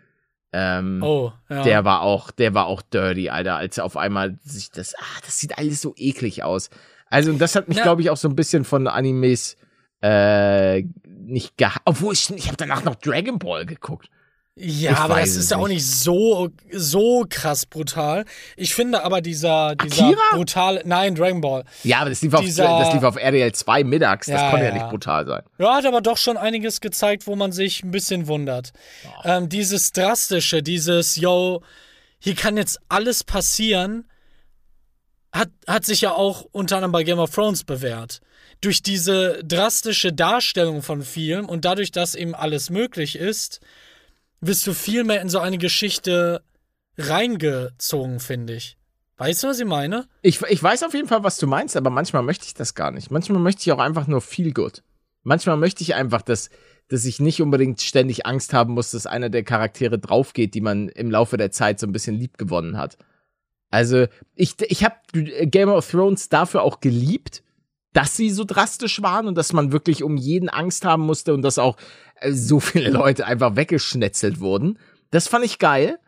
[0.52, 1.62] Ähm, Oh, ja.
[1.62, 5.40] Der war auch, der war auch dirty, Alter, als auf einmal sich das, ah, das
[5.40, 6.68] sieht alles so eklig aus.
[7.08, 7.82] Also, und das hat mich, Ja.
[7.82, 9.56] glaube ich, auch so ein bisschen von Animes,
[10.02, 14.10] äh, nicht geha Obwohl, ich, ich habe danach noch Dragon Ball geguckt.
[14.56, 15.84] Ja, Ich aber das es ist ja auch nicht.
[15.84, 18.24] so, so krass brutal.
[18.56, 20.20] Ich finde aber dieser, dieser Akira?
[20.32, 20.82] brutale.
[20.84, 21.64] Nein, Dragon Ball.
[21.82, 24.28] Ja, aber das lief, auf, Dieser- das lief auf RDL 2 mittags.
[24.28, 24.70] Das Ja, konnte ja.
[24.70, 24.78] ja.
[24.78, 25.42] nicht brutal sein.
[25.58, 28.70] Ja, hat aber doch schon einiges gezeigt, wo man sich ein bisschen wundert.
[29.24, 31.60] Ähm, dieses Drastische, dieses, yo,
[32.20, 34.08] hier kann jetzt alles passieren,
[35.32, 38.20] hat, hat sich ja auch unter anderem bei Game of Thrones bewährt.
[38.60, 43.60] Durch diese drastische Darstellung von Film und dadurch, dass eben alles möglich ist,
[44.46, 46.42] wirst du viel mehr in so eine Geschichte
[46.98, 48.76] reingezogen, finde ich.
[49.16, 50.08] Weißt du, was ich meine?
[50.22, 52.90] Ich, ich weiß auf jeden Fall, was du meinst, aber manchmal möchte ich das gar
[52.90, 53.10] nicht.
[53.10, 54.82] Manchmal möchte ich auch einfach nur viel gut.
[55.22, 56.50] Manchmal möchte ich einfach, dass,
[56.88, 60.88] dass ich nicht unbedingt ständig Angst haben muss, dass einer der Charaktere draufgeht, die man
[60.88, 62.98] im Laufe der Zeit so ein bisschen lieb gewonnen hat.
[63.70, 67.42] Also, ich, ich habe Game of Thrones dafür auch geliebt,
[67.94, 71.40] dass sie so drastisch waren und dass man wirklich um jeden Angst haben musste und
[71.40, 71.78] dass auch
[72.20, 74.78] äh, so viele Leute einfach weggeschnetzelt wurden.
[75.10, 75.98] Das fand ich geil.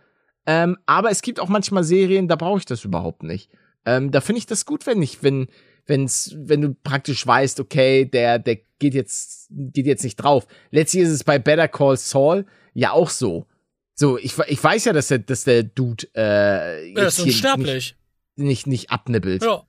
[0.47, 3.51] Ähm, aber es gibt auch manchmal Serien, da brauche ich das überhaupt nicht.
[3.85, 5.49] Ähm, da finde ich das gut, wenn ich, wenn,
[5.87, 10.47] wenn's, wenn du praktisch weißt, okay, der, der geht jetzt, geht jetzt nicht drauf.
[10.71, 13.47] Letztlich ist es bei Better Call Saul ja auch so.
[13.95, 17.97] So, ich, ich weiß ja, dass der, dass der Dude, äh, Er ist unsterblich.
[18.37, 19.43] Nicht, nicht, nicht abnibbelt.
[19.43, 19.65] Ja.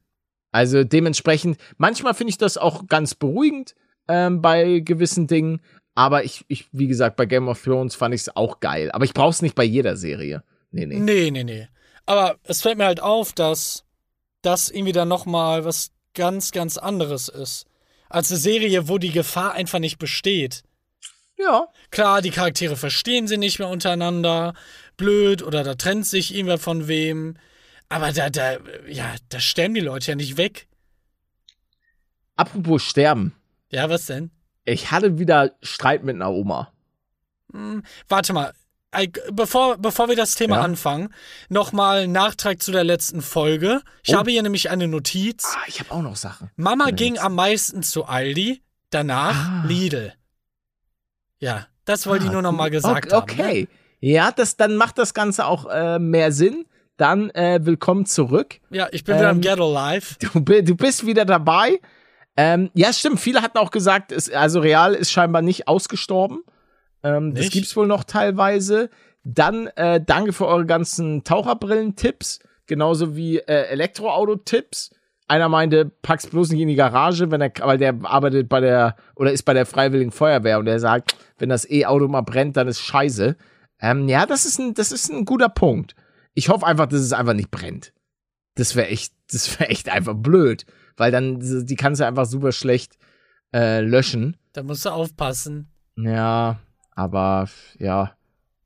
[0.58, 3.76] Also dementsprechend, manchmal finde ich das auch ganz beruhigend
[4.08, 5.62] ähm, bei gewissen Dingen.
[5.94, 8.90] Aber ich, ich, wie gesagt, bei Game of Thrones fand ich es auch geil.
[8.92, 10.42] Aber ich brauche es nicht bei jeder Serie.
[10.72, 10.98] Nee, nee.
[10.98, 11.68] Nee, nee, nee.
[12.08, 13.84] Aber es fällt mir halt auf, dass
[14.42, 17.68] das irgendwie dann nochmal was ganz, ganz anderes ist.
[18.10, 20.64] Als eine Serie, wo die Gefahr einfach nicht besteht.
[21.38, 21.68] Ja.
[21.92, 24.56] Klar, die Charaktere verstehen sie nicht mehr untereinander.
[24.98, 27.38] Blöd oder da trennt sich irgendwer von wem.
[27.90, 30.68] Aber da, da, ja, da sterben die Leute ja nicht weg.
[32.36, 33.34] Apropos sterben.
[33.72, 34.32] Ja, was denn?
[34.66, 36.72] Ich hatte wieder Streit mit einer Oma.
[37.52, 38.54] Hm, warte mal.
[39.32, 40.62] Bevor, bevor wir das Thema Ja.
[40.64, 41.14] anfangen,
[41.50, 43.82] nochmal Nachtrag zu der letzten Folge.
[44.04, 44.18] Ich Oh.
[44.20, 45.54] habe hier nämlich eine Notiz.
[45.56, 46.50] Ah, ich habe auch noch Sachen.
[46.56, 49.64] Mama ging am meisten zu Aldi, danach Ah.
[49.68, 50.14] Lidl.
[51.40, 53.38] Ja, das wollte ich Ah, nur noch mal gesagt okay, haben.
[53.38, 53.44] ne?
[53.44, 53.68] Okay.
[54.00, 56.66] Ja, das, dann macht das Ganze auch äh, mehr Sinn.
[56.98, 58.60] Dann äh, willkommen zurück.
[58.72, 60.18] Ja, ich bin wieder im Ähm, Ghetto Live.
[60.18, 61.80] Du, du bist wieder dabei.
[62.36, 63.20] Ähm, ja, stimmt.
[63.20, 66.44] Viele hatten auch gesagt, es, also Real ist scheinbar nicht ausgestorben.
[67.04, 67.54] Ähm, das Nicht?
[67.54, 68.90] gibt's wohl noch teilweise.
[69.24, 74.92] Dann äh, danke für eure ganzen Taucherbrillen-Tipps, genauso wie äh, Elektroauto-Tipps.
[75.28, 78.96] Einer meinte, pack's bloß nicht in die Garage, wenn er, weil der arbeitet bei der
[79.16, 82.68] oder ist bei der Freiwilligen Feuerwehr und der sagt, wenn das E-Auto mal brennt, dann
[82.68, 83.36] ist scheiße.
[83.82, 85.96] Ähm, ja, das ist ein, das ist ein guter Punkt.
[86.38, 87.94] Ich hoffe einfach, dass es einfach nicht brennt.
[88.54, 92.52] Das wäre echt, das wäre echt einfach blöd, weil dann die kannst du einfach super
[92.52, 93.00] schlecht
[93.54, 94.38] äh, löschen.
[94.54, 95.68] Da musst du aufpassen.
[95.96, 96.60] Ja,
[96.92, 98.16] aber ja,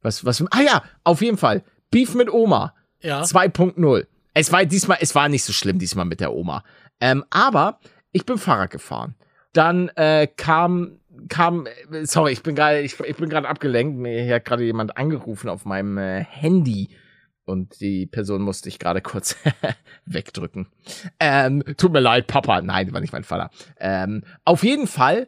[0.01, 3.21] was was Ah ja, auf jeden Fall Beef mit Oma Ja.
[3.21, 4.05] 2.0.
[4.34, 6.65] Es war diesmal, es war nicht so schlimm diesmal mit der Oma.
[6.99, 7.79] Ähm, aber
[8.12, 9.15] ich bin Fahrrad gefahren.
[9.53, 13.97] Dann äh, kam kam äh, sorry, ich bin gerade ich, ich bin gerade abgelenkt.
[13.97, 16.89] Mir hat gerade jemand angerufen auf meinem äh, Handy
[17.45, 19.36] und die Person musste ich gerade kurz
[20.06, 20.67] wegdrücken.
[21.19, 22.62] Ähm, tut mir leid, Papa.
[22.62, 23.49] Nein, war nicht mein Vater.
[23.80, 25.27] Ähm, auf jeden Fall,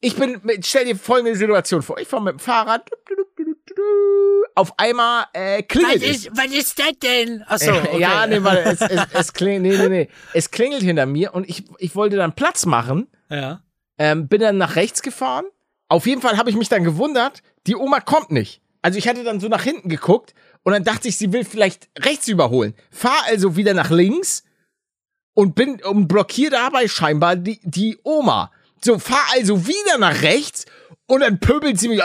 [0.00, 1.98] ich bin, mit- stell dir folgende Situation vor.
[1.98, 2.90] Ich fahre mit dem Fahrrad.
[4.54, 6.28] Auf einmal äh, klingelt es.
[6.32, 7.42] was ist das denn?
[7.46, 8.00] Achso, okay.
[8.00, 10.08] Ja, nee, warte, es, es, es klingelt, nee, nee, nee.
[10.32, 13.60] Es klingelt hinter mir und ich, ich wollte dann Platz machen, Ja.
[13.98, 15.44] ähm, bin dann nach rechts gefahren.
[15.88, 18.62] Auf jeden Fall habe ich mich dann gewundert, die Oma kommt nicht.
[18.82, 20.34] Also ich hatte dann so nach hinten geguckt
[20.66, 22.74] und dann dachte ich, sie will vielleicht rechts überholen.
[22.90, 24.42] Fahr also wieder nach links
[25.34, 28.50] und bin und blockiere dabei scheinbar die, die Oma.
[28.84, 30.64] So, fahr also wieder nach rechts
[31.06, 32.02] und dann pöbelt sie mich.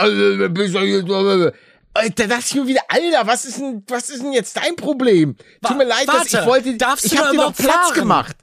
[0.52, 1.54] bist du hier-
[1.94, 5.36] Da dachte ich mir wieder, Alter, was ist denn, was ist denn jetzt dein Problem?
[5.66, 7.58] Tut mir leid, dass ich warte, wollte, darfst ich du hab da dir doch überhaupt
[7.58, 7.94] Platz fahren?
[7.96, 8.36] gemacht.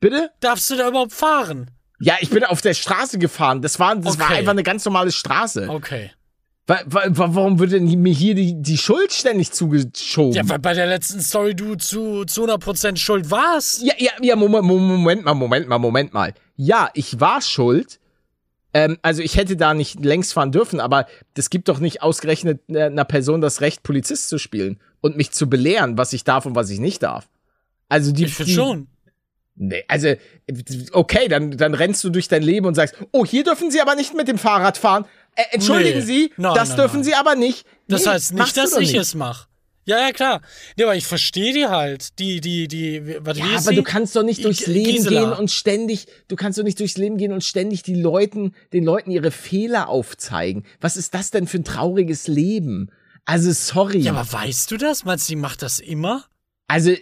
[0.00, 0.30] Bitte?
[0.40, 1.70] Darfst du da überhaupt fahren?
[2.00, 3.60] Ja, ich bin auf der Straße gefahren.
[3.60, 4.38] Das war, das war Okay.
[4.38, 5.68] einfach eine ganz normale Straße.
[5.68, 6.10] Okay.
[6.66, 10.32] Wa- wa- wa- Warum wird denn mir hier die, die Schuld ständig zugeschoben?
[10.32, 13.82] Ja, weil bei der letzten Story du zu, zu 100% schuld warst.
[13.82, 16.34] Ja, ja, ja, Moment, Moment mal, Moment mal, Moment mal.
[16.56, 17.98] Ja, ich war schuld.
[18.74, 22.60] Ähm, also ich hätte da nicht längst fahren dürfen, aber das gibt doch nicht ausgerechnet
[22.68, 26.46] äh, einer Person das Recht, Polizist zu spielen und mich zu belehren, was ich darf
[26.46, 27.28] und was ich nicht darf.
[27.88, 28.86] Also die, Ich finde schon.
[29.54, 30.14] Nee, also
[30.92, 33.94] okay, dann dann rennst du durch dein Leben und sagst, oh, hier dürfen Sie aber
[33.94, 35.04] nicht mit dem Fahrrad fahren.
[35.34, 36.04] Äh, entschuldigen Nee.
[36.04, 37.04] Sie, Nein, das nein, dürfen nein.
[37.04, 37.64] Sie aber nicht.
[37.88, 38.96] Das Nee, heißt nicht, dass ich nicht.
[39.00, 39.46] es mache.
[39.84, 40.42] Ja, ja, klar.
[40.76, 42.18] Nee, aber ich verstehe die halt.
[42.20, 43.74] Die, die, die, was Ja, aber sie?
[43.74, 45.20] du kannst doch nicht durchs Leben Gisela.
[45.20, 48.84] gehen und ständig, du kannst doch nicht durchs Leben gehen und ständig die Leuten, den
[48.84, 50.64] Leuten ihre Fehler aufzeigen.
[50.80, 52.90] Was ist das denn für ein trauriges Leben?
[53.24, 53.98] Also sorry.
[53.98, 55.04] Ja, aber weißt du das?
[55.04, 56.26] Meinst du, die macht das immer?
[56.68, 56.92] Also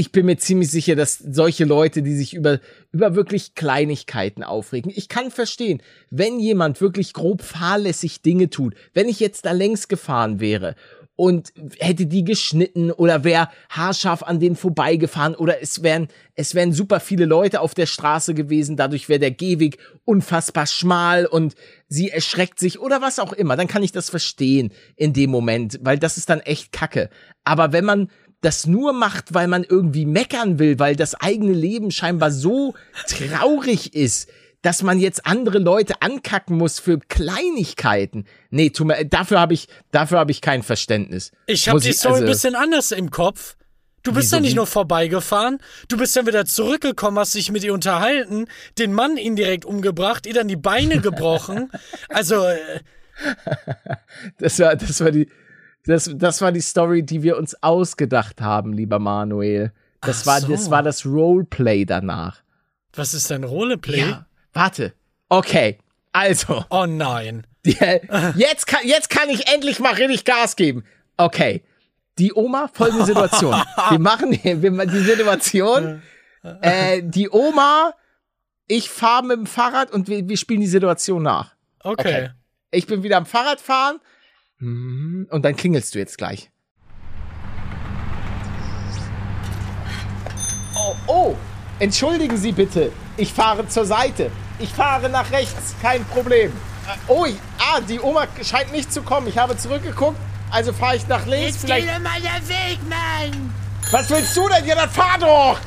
[0.00, 2.58] ich bin mir ziemlich sicher, dass solche Leute, die sich über,
[2.90, 9.10] über wirklich Kleinigkeiten aufregen, ich kann verstehen, wenn jemand wirklich grob fahrlässig Dinge tut, wenn
[9.10, 10.74] ich jetzt da längs gefahren wäre
[11.16, 16.72] und hätte die geschnitten oder wäre haarscharf an denen vorbeigefahren oder es wären, es wären
[16.72, 21.56] super viele Leute auf der Straße gewesen, dadurch wäre der Gehweg unfassbar schmal und
[21.88, 25.78] sie erschreckt sich oder was auch immer, dann kann ich das verstehen in dem Moment,
[25.82, 27.10] weil das ist dann echt Kacke.
[27.44, 28.08] Aber wenn man
[28.40, 32.74] das nur macht, weil man irgendwie meckern will, weil das eigene Leben scheinbar so
[33.06, 34.28] traurig ist,
[34.62, 38.26] dass man jetzt andere Leute ankacken muss für Kleinigkeiten.
[38.50, 41.32] Nee, tu mir, dafür habe ich, dafür habe ich kein Verständnis.
[41.46, 43.56] Ich habe die Story also- ein bisschen anders im Kopf.
[44.02, 47.74] Du bist ja nicht nur vorbeigefahren, du bist dann wieder zurückgekommen, hast dich mit ihr
[47.74, 48.46] unterhalten,
[48.78, 51.70] den Mann indirekt umgebracht, ihr dann die Beine gebrochen.
[52.08, 52.56] Also, äh,
[54.38, 55.28] Das war, das war die,
[55.90, 59.72] das, das war die Story, die wir uns ausgedacht haben, lieber Manuel.
[60.00, 60.48] Das Ach war, so.
[60.48, 62.42] das war das Roleplay danach.
[62.94, 64.00] was ist denn Roleplay?
[64.00, 64.26] Ja.
[64.52, 64.92] Warte.
[65.28, 65.78] Okay.
[66.12, 66.64] Also.
[66.70, 67.46] Oh nein.
[68.36, 70.82] Jetzt, kann, jetzt kann ich endlich mal richtig Gas geben.
[71.18, 71.62] Okay.
[72.18, 73.54] Die Oma, folgende Situation.
[73.90, 76.02] Wir machen die, wir, machen die Situation.
[76.62, 77.92] Äh, die Oma,
[78.66, 81.54] ich fahre mit dem Fahrrad und wir, wir spielen die Situation nach.
[81.80, 82.00] Okay.
[82.00, 82.30] Okay.
[82.70, 84.00] Ich bin wieder am Fahrradfahren.
[84.60, 86.50] Und dann klingelst du jetzt gleich.
[90.76, 91.36] Oh, oh,
[91.78, 92.92] entschuldigen Sie bitte.
[93.16, 94.30] Ich fahre zur Seite.
[94.58, 96.50] Ich fahre nach rechts, kein Problem.
[96.50, 99.26] Äh, Oh, ich- ah, die Oma scheint nicht zu kommen.
[99.28, 100.18] Ich habe zurückgeguckt,
[100.50, 101.58] also fahre ich nach links.
[101.58, 101.86] Vielleicht.
[102.02, 103.54] mal der Weg, Mann!
[103.90, 104.66] Was willst du denn?
[104.66, 105.58] Ja, dann fahr doch!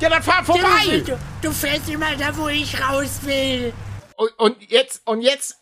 [0.00, 1.02] Ja, dann fahr vorbei!
[1.06, 3.72] Du, du fährst immer da, wo ich raus will.
[4.16, 5.56] Und, und jetzt, und jetzt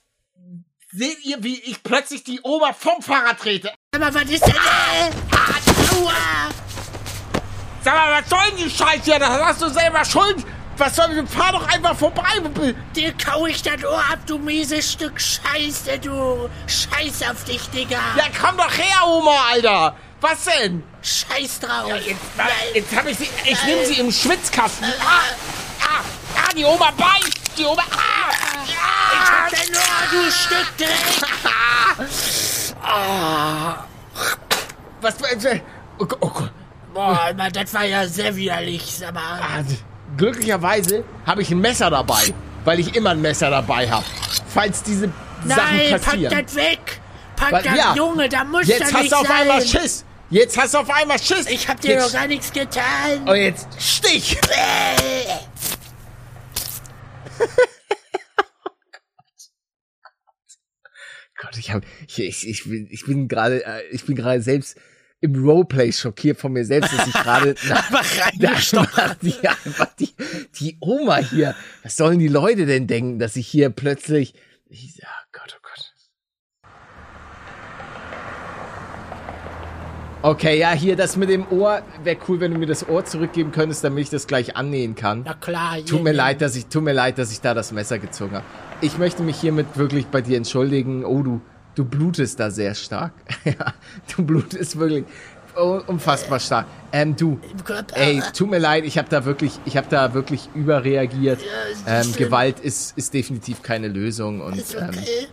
[0.93, 3.73] seht ihr, wie ich plötzlich die Oma vom Fahrrad trete.
[3.95, 4.55] Aber was ist denn?
[4.55, 6.13] Äh, aua!
[7.83, 9.19] Sag mal, was soll denn die Scheiße hier?
[9.19, 10.45] Das hast du selber schuld.
[10.77, 11.31] Was soll ich?
[11.31, 12.23] Fahr doch einfach vorbei.
[12.95, 16.49] Dir kau ich das Ohr ab, du mieses Stück Scheiße, du.
[16.67, 18.01] Scheiß auf dich, Digga.
[18.17, 19.97] Ja, komm doch her, Oma, Alter.
[20.21, 20.83] Was denn?
[21.03, 21.91] Scheiß drauf.
[22.07, 23.29] Jetzt, na, jetzt hab ich sie.
[23.45, 24.87] Ich nehme sie im Schwitzkasten.
[25.01, 25.21] Ah,
[25.81, 26.05] ah,
[26.37, 27.59] ah, die Oma beißt.
[27.59, 27.83] Die Oma.
[27.91, 31.23] Ah, Ich ah, hab dein Ohr, du Stück Dreck.
[35.01, 35.17] was?
[35.99, 36.53] Oh, Gott, oh Gott.
[36.95, 39.41] Boah, das war ja sehr widerlich, sag mal.
[39.41, 39.63] Ah,
[40.17, 42.35] glücklicherweise habe ich ein Messer dabei,
[42.65, 44.05] weil ich immer ein Messer dabei habe.
[44.49, 45.11] Falls diese
[45.47, 46.45] Sachen Nein, pack passieren.
[46.45, 47.01] das weg.
[47.37, 47.95] Pack Was- das, ja.
[47.95, 49.37] Junge, da muss Jetzt das hast nicht du auf sein.
[49.41, 50.05] einmal Schiss.
[50.31, 51.47] Jetzt hast du auf einmal Schiss.
[51.47, 53.27] Ich hab dir jetzt, doch gar nichts getan.
[53.27, 54.39] Und jetzt Stich.
[61.53, 64.79] Gott, ich habe ich, ich, ich bin ich bin gerade äh, ich bin gerade selbst
[65.21, 67.55] im Roleplay schockiert von mir selbst, dass ich gerade
[68.97, 70.15] Einfach die, einfach die
[70.59, 71.55] die Oma hier.
[71.83, 74.35] Was sollen die Leute denn denken, dass ich hier plötzlich
[74.69, 75.93] ich, oh Gott, oh Gott.
[80.25, 83.51] Okay, ja, hier das mit dem Ohr wäre cool, wenn du mir das Ohr zurückgeben
[83.51, 85.23] könntest, damit ich das gleich annähen kann.
[85.25, 85.79] Na klar.
[85.85, 88.45] Tut mir leid, dass ich, tut mir leid, dass ich da das Messer gezogen habe.
[88.81, 91.05] Ich möchte mich hiermit wirklich bei dir entschuldigen.
[91.05, 91.41] Oh, du,
[91.75, 93.13] du blutest da sehr stark.
[93.45, 93.75] ja,
[94.17, 95.05] du blutest wirklich
[95.89, 96.67] unfassbar stark.
[96.93, 97.41] Ähm, du,
[97.95, 101.41] ey, tut mir leid, ich habe da wirklich, ich habe da wirklich überreagiert.
[101.73, 102.13] ist Ähm.
[102.17, 105.27] Gewalt ist, ist definitiv keine Lösung und ähm, okay.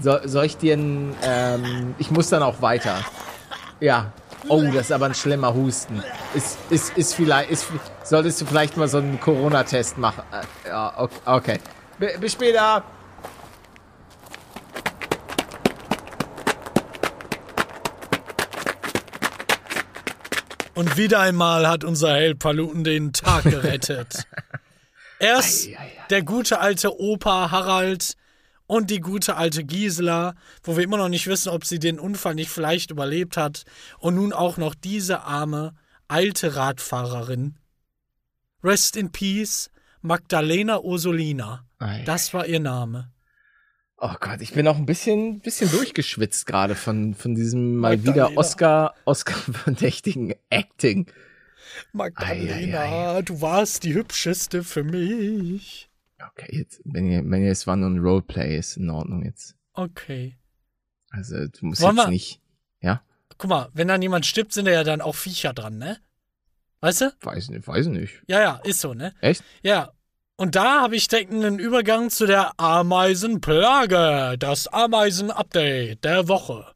[0.00, 3.04] soll, soll ich dir ähm, ich muss dann auch weiter.
[3.80, 4.12] Ja.
[4.48, 6.02] Oh, das ist aber ein schlimmer Husten.
[6.34, 7.66] Ist, ist, ist vielleicht, ist,
[8.04, 10.22] solltest du vielleicht mal so einen Corona-Test machen?
[10.32, 11.58] Äh, Ja, okay.
[12.20, 12.84] bis später.
[20.74, 24.24] Und wieder einmal hat unser Held Paluten den Tag gerettet.
[25.18, 25.68] Erst
[26.10, 28.14] der gute alte Opa Harald
[28.66, 32.34] und die gute alte Gisela, wo wir immer noch nicht wissen, ob sie den Unfall
[32.34, 33.64] nicht vielleicht überlebt hat.
[33.98, 35.74] Und nun auch noch diese arme
[36.08, 37.56] alte Radfahrerin.
[38.62, 39.70] Rest in Peace,
[40.02, 41.64] Magdalena Ursulina.
[41.78, 42.02] Ei.
[42.04, 43.12] Das war ihr Name.
[43.98, 48.28] Oh Gott, ich bin auch ein bisschen, bisschen durchgeschwitzt gerade von, von diesem mal Magdalena.
[48.28, 51.06] wieder Oscar, Oscar-verdächtigen Acting.
[51.92, 55.88] Magdalena, Ei, ei, du warst die hübscheste für mich.
[56.32, 59.54] Okay, jetzt, wenn ihr, wenn ihr, es war nur ein Roleplay, ist in Ordnung jetzt.
[59.72, 60.36] Okay.
[61.10, 62.40] Also, du musst Wollen jetzt wir- nicht,
[62.80, 63.02] ja?
[63.38, 65.98] Guck mal, wenn dann jemand stirbt, sind da ja dann auch Viecher dran, ne?
[66.80, 67.12] Weißt du?
[67.22, 68.22] Weiß nicht, weiß nicht.
[68.28, 69.14] Ja, ja, ist so, ne?
[69.20, 69.42] Echt?
[69.62, 69.92] Ja.
[70.36, 74.36] Und da habe ich direkt einen Übergang zu der Ameisenplage.
[74.38, 76.66] Das Ameisen-Update der Woche.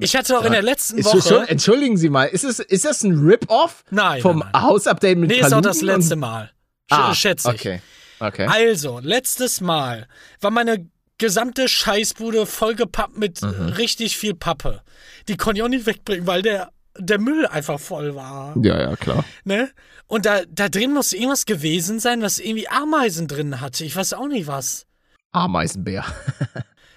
[0.00, 1.48] Ich hatte auch in der letzten das schon, Woche.
[1.48, 4.42] entschuldigen Sie mal, ist es, ist das ein Rip-Off Nein, vom.
[4.52, 6.46] Hausupdate mit Nee, ist auch das Paluten letzte Mal.
[6.90, 7.60] Sch Ah, schätze ich.
[7.60, 7.80] Okay,
[8.20, 8.46] okay.
[8.46, 10.06] Also, letztes Mal
[10.40, 13.68] war meine gesamte Scheißbude vollgepappt mit Mhm.
[13.78, 14.82] richtig viel Pappe.
[15.28, 18.54] Die konnte ich auch nicht wegbringen, weil der, der Müll einfach voll war.
[18.62, 19.24] Ja, ja, klar.
[19.44, 19.70] Ne?
[20.06, 23.84] Und da, da drin muss irgendwas gewesen sein, was irgendwie Ameisen drin hatte.
[23.84, 24.86] Ich weiß auch nicht was.
[25.32, 26.04] Ameisenbär.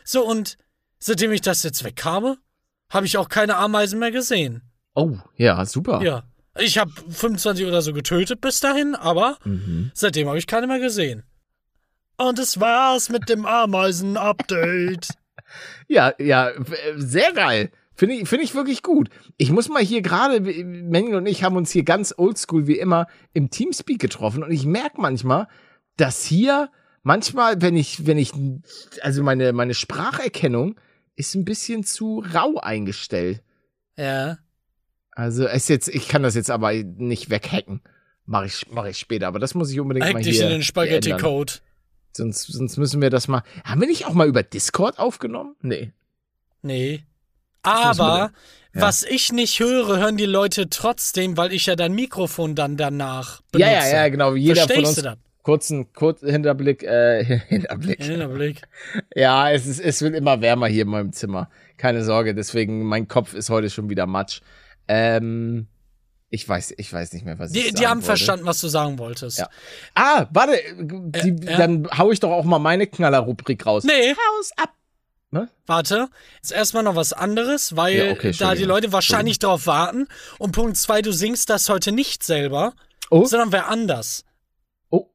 [0.04, 0.58] So, und
[0.98, 2.38] seitdem ich das jetzt weg habe,
[2.92, 4.64] habe ich auch keine Ameisen mehr gesehen.
[4.96, 6.02] Oh, ja, super.
[6.02, 6.24] Ja.
[6.62, 9.92] Ich habe 25 oder so getötet bis dahin, aber Mhm.
[9.94, 11.24] seitdem habe ich keine mehr gesehen.
[12.18, 15.10] Und es war's mit dem Ameisen-Update.
[15.88, 16.62] Ja, ja, äh,
[16.96, 17.72] sehr geil.
[17.96, 19.10] Finde ich, finde ich wirklich gut.
[19.38, 23.08] Ich muss mal hier gerade, Mengel und ich haben uns hier ganz oldschool wie immer
[23.34, 25.48] im Teamspeak getroffen und ich merke manchmal,
[25.98, 26.70] dass hier
[27.02, 28.32] manchmal, wenn ich, wenn ich,
[29.02, 30.80] also meine, meine Spracherkennung
[31.16, 33.42] ist ein bisschen zu rau eingestellt.
[33.98, 34.38] ja.
[35.20, 37.82] Also es jetzt, ich kann das jetzt aber nicht weghacken.
[38.26, 40.52] Mache ich, mach ich später, aber das muss ich unbedingt Hack mal dich hier, in
[40.52, 40.64] den.
[40.64, 41.54] Spaghetti-Code.
[42.14, 43.44] Sonst, sonst müssen wir das mal.
[43.66, 45.58] Haben wir nicht auch mal über Discord aufgenommen?
[45.62, 45.92] Nee.
[46.62, 47.04] Nee.
[47.64, 48.32] Aber
[48.74, 48.82] Ja.
[48.82, 53.42] was ich nicht höre, hören die Leute trotzdem, weil ich ja dein Mikrofon dann danach
[53.52, 53.70] benutze.
[53.72, 54.36] Ja, ja, ja, genau.
[54.36, 54.96] Jeder Verstehst von uns.
[54.96, 55.18] du das?
[55.44, 58.02] Kurzen, kurz Hinterblick, äh, Hinterblick.
[58.02, 58.62] Hinterblick.
[59.14, 61.50] Ja, es ist, es wird immer wärmer hier in meinem Zimmer.
[61.76, 64.40] Keine Sorge, deswegen, mein Kopf ist heute schon wieder matsch.
[64.90, 65.68] Ähm,
[66.32, 68.06] ich weiß, ich weiß nicht mehr, was ich Die, sagen die haben wollte.
[68.08, 69.38] verstanden, was du sagen wolltest.
[69.40, 69.50] Ja.
[69.96, 71.58] Ah, warte, die, ja.
[71.58, 73.84] dann hau ich doch auch mal meine Knaller-Rubrik raus.
[73.84, 74.74] Nee, Haus ab.
[75.68, 76.10] warte.
[76.36, 78.64] Jetzt erstmal noch was anderes, weil Ja, okay, da die.
[78.64, 80.08] Leute wahrscheinlich drauf warten.
[80.40, 82.74] Und Punkt zwei, du singst das heute nicht selber,
[83.12, 84.24] Oh, sondern wer anders.
[84.92, 85.08] oh,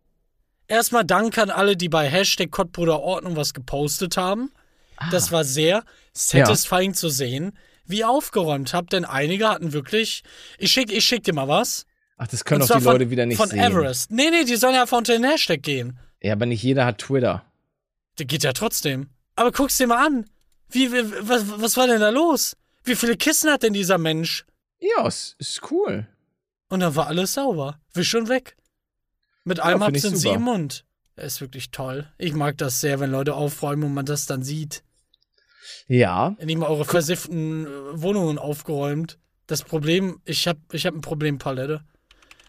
[0.69, 4.51] Erstmal Dank an alle, die bei Hashtag Kottbruder Ordnung was gepostet haben.
[4.97, 5.11] Ah.
[5.11, 10.23] Das war sehr satisfying zu sehen, wie aufgeräumt habt, denn einige hatten wirklich.
[10.59, 11.87] Ich schick, ich schick dir mal was.
[12.17, 13.61] ach, das können doch die von, Leute wieder nicht von sehen.
[13.61, 14.11] Everest.
[14.11, 15.99] Nee, nee, die sollen ja einfach unter den Hashtag gehen.
[16.21, 17.45] Ja, aber nicht jeder hat Twitter.
[18.19, 19.09] Der geht ja trotzdem.
[19.37, 20.31] Aber guck's dir mal an.
[20.71, 22.57] Wie, wie was, was war denn da los?
[22.85, 24.45] Wie viele Kissen hat denn dieser Mensch?
[24.79, 26.07] Ja, es ist cool.
[26.69, 27.79] Und dann war alles sauber.
[27.93, 28.57] Wisch und weg.
[29.45, 30.85] Mit einem find Hab ich sind sie im Mund.
[31.17, 32.11] Er ist wirklich toll.
[32.19, 34.83] Ich mag das sehr, wenn Leute aufräumen und man das dann sieht.
[35.87, 37.69] Ja, Nicht mal eure versifften äh,
[38.03, 39.19] Wohnungen aufgeräumt.
[39.47, 41.85] Das Problem, ich hab, ich hab ein Problem, Palette.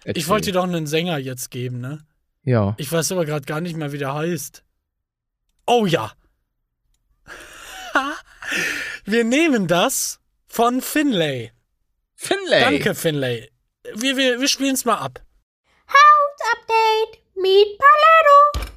[0.02, 0.28] Ich erzähl.
[0.28, 2.06] wollte dir doch einen Sänger jetzt geben, ne?
[2.44, 2.76] Ja.
[2.78, 4.64] Ich weiß aber gerade gar nicht mehr, wie der heißt.
[5.66, 6.12] Oh ja.
[9.06, 11.52] Wir nehmen das von Finlay.
[12.16, 12.60] Finlay.
[12.62, 13.50] Danke, Finlay.
[13.96, 15.26] Wir, wir, wir spielen es mal ab.
[16.52, 17.22] Update.
[17.36, 18.72] Meet Paletto.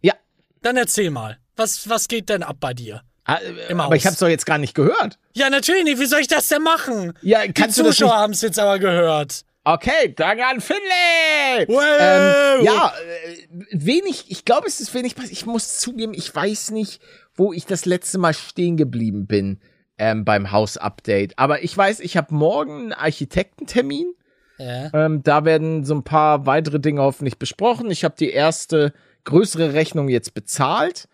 [0.00, 0.14] Ja.
[0.62, 1.38] Dann erzähl mal.
[1.56, 3.02] Was, was geht denn ab bei dir?
[3.24, 4.12] Ah, äh, Im aber ich Haus.
[4.12, 5.18] hab's doch jetzt gar nicht gehört.
[5.34, 5.98] Ja, natürlich nicht.
[5.98, 7.14] Wie soll ich das denn machen?
[7.22, 9.44] Ja, Die kannst du das Zuschauer haben es jetzt aber gehört.
[9.66, 11.66] Okay, danke an Finlay.
[11.68, 11.82] Wow.
[11.98, 13.36] Ähm, ja, äh,
[13.72, 15.32] wenig, ich glaube, es ist wenig passiert.
[15.32, 17.00] Ich muss zugeben, ich weiß nicht,
[17.34, 19.58] wo ich das letzte Mal stehen geblieben bin
[19.96, 21.38] ähm, beim Haus-Update.
[21.38, 24.14] Aber ich weiß, ich habe morgen einen Architektentermin.
[24.58, 24.90] Ja.
[24.92, 27.90] Ähm, da werden so ein paar weitere Dinge hoffentlich besprochen.
[27.90, 28.92] Ich habe die erste
[29.24, 31.08] größere Rechnung jetzt bezahlt.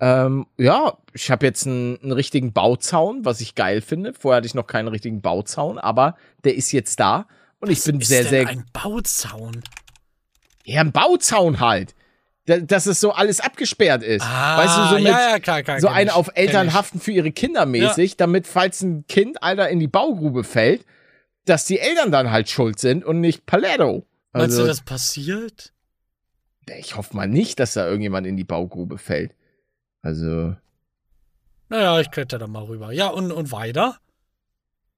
[0.00, 4.12] Ähm, ja, ich habe jetzt einen, einen richtigen Bauzaun, was ich geil finde.
[4.12, 7.26] Vorher hatte ich noch keinen richtigen Bauzaun, aber der ist jetzt da.
[7.60, 8.48] Und ich bin ist sehr, denn sehr.
[8.48, 9.62] ein Bauzaun.
[10.64, 11.94] Ja, ein Bauzaun halt.
[12.46, 14.22] Da, dass es so alles abgesperrt ist.
[14.22, 15.80] Ah, weißt du, so mit, ja, ja, klar, klar.
[15.80, 19.70] so eine ich, auf Eltern haften für ihre Kinder mäßig, damit, falls ein Kind, Alter,
[19.70, 20.84] in die Baugrube fällt,
[21.46, 24.04] dass die Eltern dann halt schuld sind und nicht Paletto.
[24.32, 25.72] Meinst Also, du, das passiert?
[26.78, 29.34] ich hoffe mal nicht, dass da irgendjemand in die Baugrube fällt.
[30.04, 30.54] Also,
[31.70, 32.92] Naja, ich kletter da mal rüber.
[32.92, 33.98] Ja, und, und weiter?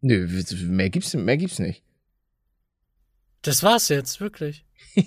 [0.00, 0.28] nö,
[0.66, 1.82] mehr gibt's, mehr gibt's nicht.
[3.42, 4.64] Das war's jetzt, wirklich.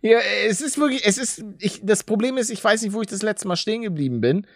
[0.00, 0.18] Ja,
[0.48, 3.20] es ist wirklich, es ist, ich, das Problem ist, ich weiß nicht, wo ich das
[3.20, 4.46] letzte Mal stehen geblieben bin.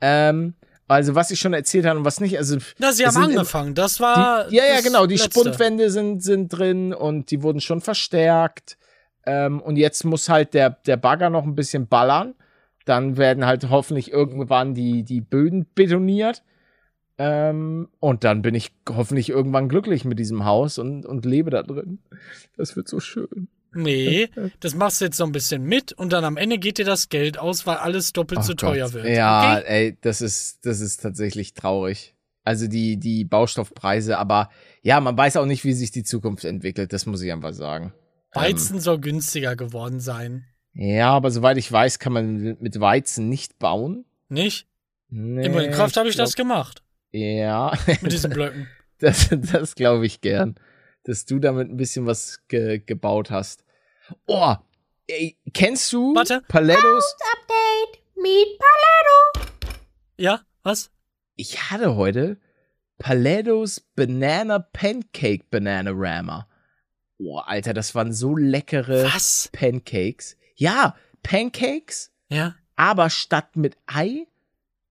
[0.00, 0.54] Ähm,
[0.86, 2.56] also, was ich schon erzählt habe und was nicht, also.
[2.78, 3.74] Na, sie haben angefangen.
[3.74, 4.48] Das war.
[4.48, 5.06] Die, ja, ja, das genau.
[5.06, 5.30] Die Letzte.
[5.30, 8.78] Spundwände sind, sind drin und die wurden schon verstärkt.
[9.26, 12.34] Ähm, und jetzt muss halt der, der Bagger noch ein bisschen ballern.
[12.88, 16.42] Dann werden halt hoffentlich irgendwann die, die Böden betoniert.
[17.18, 21.62] Ähm, und dann bin ich hoffentlich irgendwann glücklich mit diesem Haus und, und lebe da
[21.62, 21.98] drin.
[22.56, 23.48] Das wird so schön.
[23.74, 24.28] Nee,
[24.60, 27.08] das machst du jetzt so ein bisschen mit und dann am Ende geht dir das
[27.08, 28.60] Geld aus, weil alles doppelt Ach so Gott.
[28.60, 29.06] teuer wird.
[29.08, 29.64] Ja, Okay?
[29.66, 32.14] ey, das ist, das ist tatsächlich traurig.
[32.44, 34.48] Also die, die Baustoffpreise, aber
[34.82, 36.92] ja, man weiß auch nicht, wie sich die Zukunft entwickelt.
[36.94, 37.92] Das muss ich einfach sagen.
[38.32, 40.44] Weizen soll günstiger geworden sein.
[40.74, 44.04] Ja, aber soweit ich weiß, kann man mit Weizen nicht bauen.
[44.28, 44.66] Nicht?
[45.08, 46.82] Nee, In Minecraft habe ich das glaub- gemacht.
[47.10, 48.68] Ja, Mit diesen Blöcken.
[48.98, 50.56] das, das glaube ich gern.
[51.04, 53.64] Dass du damit ein bisschen was ge gebaut hast.
[54.26, 54.54] Oh,
[55.06, 56.42] ey, kennst du Warte.
[56.48, 57.16] Palettos?
[57.32, 58.02] Update.
[58.16, 59.52] Meet Paletto.
[60.18, 60.90] Ja, was?
[61.36, 62.38] Ich hatte heute
[62.98, 66.46] Palettos Banana Pancake Bananarama.
[67.18, 69.48] Oh, Alter, das waren so leckere Was?
[69.52, 70.36] Pancakes.
[70.58, 72.54] Ja, Pancakes, Ja.
[72.76, 74.26] aber statt mit Ei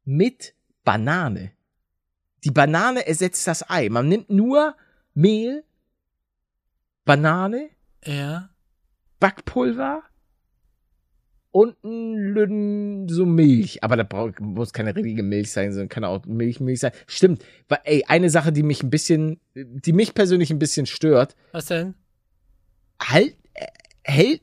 [0.05, 0.53] mit
[0.83, 1.51] Banane.
[2.45, 3.89] Die Banane ersetzt das Ei.
[3.89, 4.75] Man nimmt nur
[5.13, 5.63] Mehl,
[7.05, 7.69] Banane,
[8.05, 8.49] Ja.
[9.19, 10.03] Backpulver
[11.51, 13.83] und ein so Milch.
[13.83, 16.91] Aber da braucht, muss keine richtige Milch sein, sondern kann auch Milch, Milch sein.
[17.07, 17.43] Stimmt.
[17.67, 21.65] Weil, ey, eine Sache, die mich ein bisschen, die mich persönlich ein bisschen stört, Was
[21.65, 21.95] denn?
[23.01, 23.65] halt, äh,
[24.03, 24.41] hält,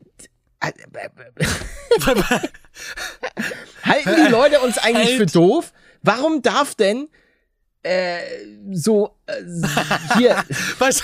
[3.85, 5.17] halten die Leute uns eigentlich Halt.
[5.19, 5.73] für doof?
[6.03, 7.09] Warum darf denn
[7.83, 8.19] äh,
[8.73, 9.35] so äh,
[10.17, 10.43] hier
[10.79, 11.03] Was?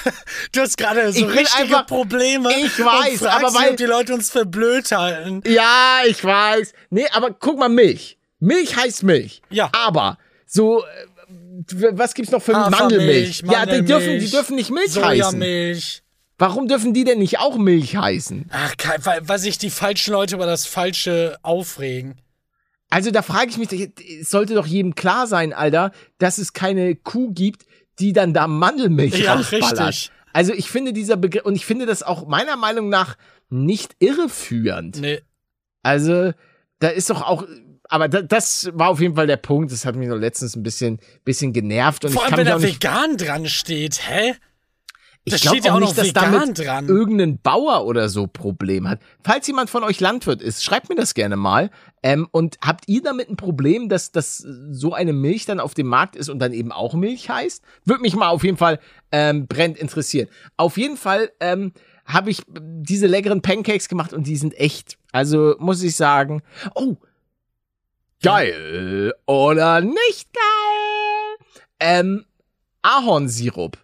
[0.53, 2.51] Du hast gerade so Ich richtige einfach- Probleme.
[2.59, 5.43] Ich weiß, aber weil- die Leute uns für blöd halten.
[5.47, 6.73] Ja, ich weiß.
[6.91, 8.19] Nee, aber guck mal, Milch.
[8.39, 9.43] Milch heißt Milch.
[9.51, 9.71] Ja.
[9.75, 10.87] Aber so, äh,
[11.93, 13.43] was gibt's noch für Hafermilch, Mandelmilch?
[13.45, 15.39] Ja, die dürfen, die Mandelmilch, dürfen nicht Milch heißen.
[16.41, 18.47] Warum dürfen die denn nicht auch Milch heißen?
[18.51, 22.17] Ach, weil, weil sich die falschen Leute über das Falsche aufregen.
[22.89, 23.71] Also da frage ich mich,
[24.21, 27.67] es sollte doch jedem klar sein, Alter, dass es keine Kuh gibt,
[27.99, 29.81] die dann da Mandelmilch Ja, rausballert.
[29.89, 30.11] richtig.
[30.33, 33.17] Also ich finde dieser Begriff, und ich finde das auch meiner Meinung nach
[33.51, 34.99] nicht irreführend.
[34.99, 35.21] Nee.
[35.83, 36.33] Also,
[36.79, 37.45] da ist doch auch,
[37.85, 39.73] aber da, das war auf jeden Fall der Punkt.
[39.73, 42.63] Das hat mich noch letztens ein bisschen, bisschen genervt und Vor ich allem, wenn da
[42.63, 44.35] vegan dran steht, hä?
[45.25, 46.89] Ich da glaub steht ja auch noch dass damit dran.
[46.89, 49.01] irgendein Bauer oder so Problem hat.
[49.23, 51.71] Falls jemand von euch Landwirt ist, schreibt mir das gerne mal.
[52.03, 55.89] Ähm, und habt ihr damit ein Problem, dass, dass so eine Milch dann auf dem
[55.89, 57.63] Markt ist und dann eben auch Milch heißt?
[57.85, 58.81] Würde mich mal auf jeden Fall
[59.13, 60.29] ähm, brennend interessieren.
[60.57, 61.73] Auf jeden Fall ähm,
[62.07, 64.97] habe ich diese leckeren Pancakes gemacht und die sind echt.
[65.13, 66.43] Also muss ich sagen,
[66.75, 66.97] oh,
[68.23, 71.47] geil oder nicht geil?
[71.79, 72.25] Ähm,
[72.81, 73.77] Ahornsirup.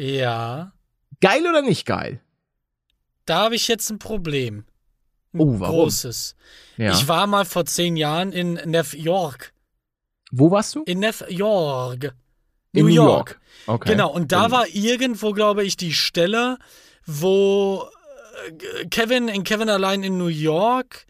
[0.00, 0.72] Ja.
[1.20, 2.20] Geil oder nicht geil?
[3.26, 4.64] Da habe ich jetzt ein Problem.
[5.34, 5.74] Ein Oh, warum?
[5.76, 6.34] Großes.
[6.78, 6.92] Ja.
[6.92, 9.52] Ich war mal vor zehn Jahren in New York.
[10.32, 10.84] Wo warst du?
[10.84, 12.14] In New York.
[12.72, 13.40] In New York.
[13.66, 13.90] Okay.
[13.90, 16.56] Genau, und da war irgendwo, glaube ich, die Stelle,
[17.04, 17.84] wo
[18.46, 21.06] äh, Kevin in Kevin allein in New York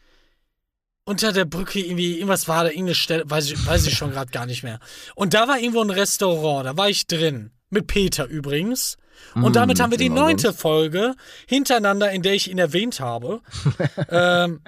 [1.04, 4.30] unter der Brücke irgendwie, irgendwas war da, irgendeine Stelle, weiß ich, weiß ich schon gerade
[4.32, 4.80] gar nicht mehr.
[5.14, 7.52] Und da war irgendwo ein Restaurant, da war ich drin.
[7.70, 8.96] Mit Peter übrigens.
[9.34, 10.52] Und Mm, damit haben wir die immer neunte.
[10.52, 11.14] Folge
[11.46, 13.40] hintereinander, in der ich ihn erwähnt habe.
[14.10, 14.60] ähm,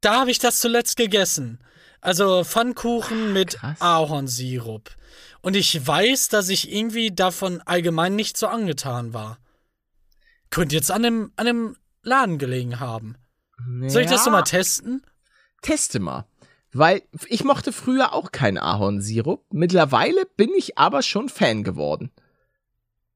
[0.00, 1.58] da habe ich das zuletzt gegessen.
[2.00, 3.80] Also Pfannkuchen mit krass.
[3.80, 4.90] Ahornsirup.
[5.40, 9.38] Und ich weiß, dass ich irgendwie davon allgemein nicht so angetan war.
[10.50, 13.16] Könnte jetzt an einem, an einem Laden gelegen haben.
[13.88, 15.02] Soll ich das so Ja, mal testen?
[15.62, 16.26] Teste mal.
[16.74, 19.44] Weil ich mochte früher auch keinen Ahornsirup.
[19.52, 22.10] Mittlerweile bin ich aber schon Fan geworden.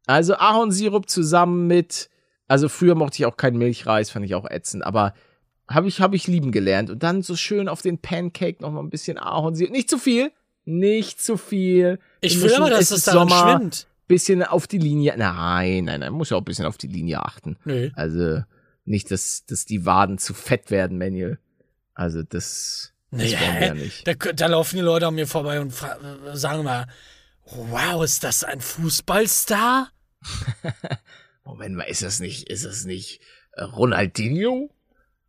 [0.07, 2.09] Also Ahornsirup zusammen mit,
[2.47, 5.13] also früher mochte ich auch keinen Milchreis, fand ich auch ätzend, aber
[5.69, 6.89] habe ich, hab ich lieben gelernt.
[6.89, 9.73] Und dann so schön auf den Pancake noch mal ein bisschen Ahornsirup.
[9.73, 10.31] Nicht zu viel,
[10.65, 11.99] nicht zu viel.
[12.21, 13.87] Ich will aber, dass es es ist daran Sommer, schwimmt.
[14.07, 15.15] Bisschen auf die Linie.
[15.19, 17.57] Nein, nein, nein, muss ja auch ein bisschen auf die Linie achten.
[17.65, 17.91] Nö.
[17.95, 18.43] Also
[18.85, 21.39] nicht, dass, dass die Waden zu fett werden, Manuel.
[21.93, 24.07] Also das, das Naja, wollen wir ja nicht.
[24.07, 25.73] da, da laufen die Leute an mir vorbei und
[26.35, 26.87] sagen mal,
[27.45, 29.91] wow, ist das ein Fußballstar?
[31.45, 33.21] Moment mal, ist das nicht, ist das nicht
[33.53, 34.71] äh, Ronaldinho?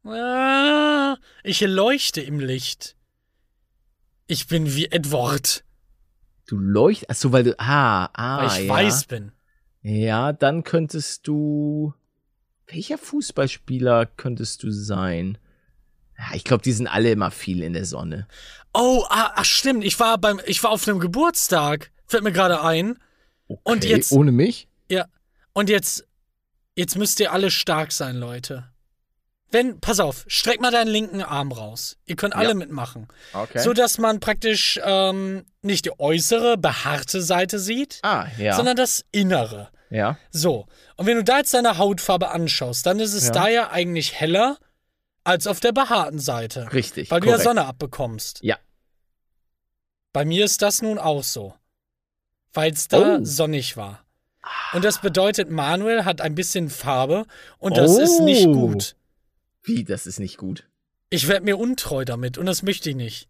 [0.04, 2.96] Ah, ich leuchte im Licht.
[4.28, 5.64] Ich bin wie Edward,
[6.50, 8.74] Du leuchtest, ach so, weil du, ah, ah, weil ich ja.
[8.74, 9.32] weiß bin.
[9.84, 11.94] Ja, dann könntest du,
[12.66, 15.38] welcher Fußballspieler könntest du sein?
[16.34, 18.28] Ich glaube, die sind alle immer viel in der Sonne.
[18.74, 21.92] Oh, ah, ach stimmt, ich war beim, ich war auf einem Geburtstag.
[22.06, 22.98] Fällt mir gerade ein.
[23.48, 24.68] Und Okay, jetzt- Ohne mich?
[24.90, 25.06] Ja.
[25.54, 26.06] Und jetzt,
[26.76, 28.66] jetzt müsst ihr alle stark sein, Leute.
[29.52, 31.98] Wenn, pass auf, streck mal deinen linken Arm raus.
[32.06, 32.54] Ihr könnt alle Ja.
[32.54, 33.08] mitmachen.
[33.34, 33.58] Okay.
[33.60, 38.56] So dass man praktisch ähm, nicht die äußere, behaarte Seite sieht, ah, ja.
[38.56, 39.70] sondern das Innere.
[39.90, 40.18] ja.
[40.30, 40.68] So.
[40.98, 43.32] Und wenn du da jetzt deine Hautfarbe anschaust, dann ist es Ja.
[43.32, 44.60] da ja eigentlich heller
[45.30, 46.72] als auf der behaarten Seite.
[46.74, 47.10] Richtig.
[47.12, 47.48] Weil du ja korrekt.
[47.48, 48.40] Sonne abbekommst.
[48.44, 48.58] Ja.
[50.12, 51.54] Bei mir ist das nun auch so.
[52.54, 53.20] Weil es da Oh.
[53.24, 54.04] sonnig war.
[54.74, 57.26] Und das bedeutet, Manuel hat ein bisschen Farbe
[57.60, 58.54] und das ist nicht Oh.
[58.70, 58.96] gut.
[59.64, 60.68] Wie, das ist nicht gut.
[61.12, 63.30] Ich werde mir untreu damit und das möchte ich nicht.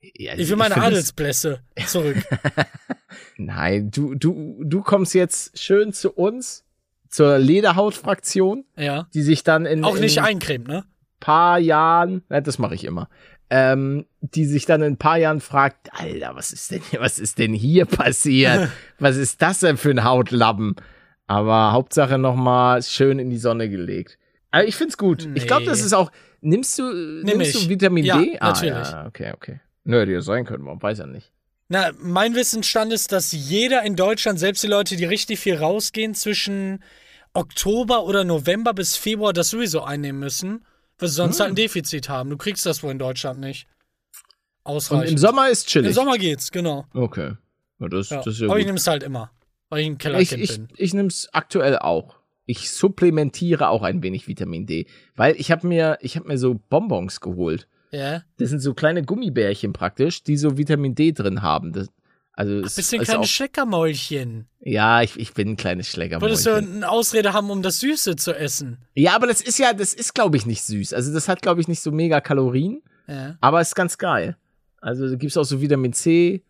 [0.00, 2.16] Ja, Ich will meine das- Adelsblässe zurück.
[3.36, 6.64] Nein, du, du, du kommst jetzt schön zu uns,
[7.08, 9.06] zur Lederhautfraktion, ja.
[9.14, 10.84] die sich dann in, Auch nicht in eincremt, ne?
[11.22, 13.08] Paar Jahren, das mache ich immer,
[13.48, 17.18] ähm, die sich dann in ein paar Jahren fragt, Alter, was ist denn hier, was
[17.18, 18.68] ist denn hier passiert?
[18.98, 20.76] was ist das denn für ein Hautlappen?
[21.26, 24.18] Aber Hauptsache nochmal schön in die Sonne gelegt.
[24.50, 25.28] Aber ich find's gut.
[25.34, 25.86] Ich glaube, das Nee.
[25.86, 26.10] ist auch,
[26.42, 26.82] nimmst du,
[27.24, 27.62] nimmst ich.
[27.64, 28.38] du Vitamin Ja, D?
[28.40, 28.74] natürlich.
[28.88, 29.60] Ah, ja, okay, okay.
[29.84, 31.32] Nö, hätte ja sein können, man weiß ja nicht.
[31.68, 36.14] Na, mein Wissensstand ist, dass jeder in Deutschland, selbst die Leute, die richtig viel rausgehen,
[36.14, 36.82] zwischen
[37.32, 40.64] Oktober oder November bis Februar das sowieso einnehmen müssen,
[41.08, 42.30] sie sonst halt ein Defizit haben.
[42.30, 43.66] Du kriegst das wohl in Deutschland nicht.
[44.64, 45.10] Und Ausreichend.
[45.12, 45.88] im Sommer ist chillig.
[45.88, 46.86] Im Sommer geht's, genau.
[46.94, 47.32] Okay.
[47.80, 48.22] Ja, das, Ja.
[48.22, 48.66] das ja Aber ich gut.
[48.66, 49.30] nehme es halt immer,
[49.68, 50.68] weil ich ein Ich, Kellerkind ich, bin.
[50.76, 52.16] ich nehme es aktuell auch.
[52.46, 54.86] Ich supplementiere auch ein wenig Vitamin D,
[55.16, 57.66] weil ich habe mir, ich habe mir so Bonbons geholt.
[57.90, 58.22] Ja.
[58.38, 61.72] Das sind so kleine Gummibärchen praktisch, die so Vitamin D drin haben.
[61.72, 61.88] Das,
[62.34, 64.46] also es Bisschen ist kleine auch, Schleckermäulchen.
[64.60, 68.34] ja, ich, ich bin ein kleines Würdest du eine Ausrede haben, um das Süße zu
[68.34, 68.78] essen?
[68.94, 70.92] Ja, aber das ist ja, das ist glaube ich nicht süß.
[70.94, 73.36] Also das hat glaube ich nicht so mega Kalorien, Ja.
[73.40, 74.36] aber ist ganz geil.
[74.80, 76.42] Also da gibt's auch so Vitamin C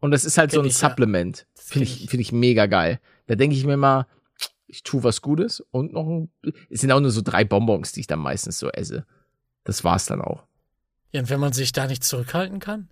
[0.00, 0.88] und das ist halt so Kenn ein ich, ja.
[0.90, 1.46] Supplement.
[1.54, 2.10] Das Finde ich, ich.
[2.10, 3.00] finde ich mega geil.
[3.28, 4.06] Da denke ich mir mal,
[4.66, 6.30] ich tue was Gutes und noch ein,
[6.68, 9.06] es sind auch nur so drei Bonbons, die ich dann meistens so esse.
[9.64, 10.42] Das war's dann auch.
[11.12, 12.88] Ja, und wenn man sich da nicht zurückhalten kann?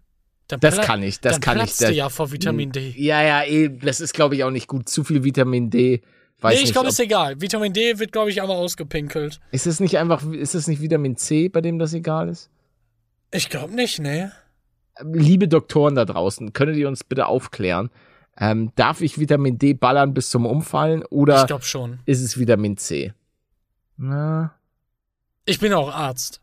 [0.48, 1.76] Dann Das kann ich, das dann kann ich.
[1.76, 2.94] Das, ja vor Vitamin D.
[2.96, 4.88] Ja, ja, eh, das ist glaube ich auch nicht gut.
[4.88, 6.02] Zu viel Vitamin D.
[6.40, 7.40] Weiß nee, ich glaube, ist egal.
[7.40, 9.40] Vitamin D wird, glaube ich, einmal ausgepinkelt.
[9.52, 12.50] ist es nicht einfach, ist es nicht Vitamin C, bei dem das egal ist?
[13.30, 14.32] Ich glaube nicht, ne?
[15.02, 17.90] liebe Doktoren da draußen, könntet ihr uns bitte aufklären?
[18.36, 22.00] Ähm, darf ich Vitamin D ballern bis zum Umfallen oder Ich glaube schon.
[22.04, 23.12] ist es Vitamin C?
[23.96, 24.54] Na,
[25.46, 26.40] Ich bin auch Arzt.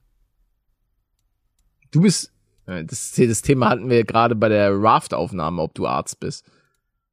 [1.92, 2.32] du bist.
[2.72, 6.46] Äh, Das, das Thema hatten wir gerade bei der Raft-Aufnahme, ob du Arzt bist.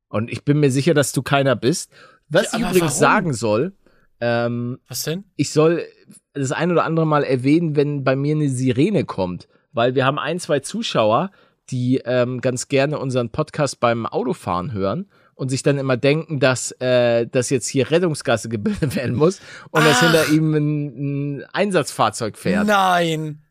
[0.08, 1.92] Und ich bin mir sicher, dass du keiner bist.
[2.28, 2.98] Was Ja, ich übrigens warum?
[2.98, 3.72] sagen soll,
[4.20, 5.24] ähm, Was denn?
[5.36, 5.84] ich soll
[6.32, 9.48] das ein oder andere Mal erwähnen, wenn bei mir eine Sirene kommt.
[9.72, 11.30] Weil wir haben ein, zwei Zuschauer,
[11.70, 16.72] die ähm, ganz gerne unseren Podcast beim Autofahren hören und sich dann immer denken, dass,
[16.80, 19.40] äh, dass jetzt hier Rettungsgasse gebildet werden muss
[19.70, 20.10] und dass Ach.
[20.10, 22.66] hinter ihm ein, ein Einsatzfahrzeug fährt.
[22.66, 23.42] Nein.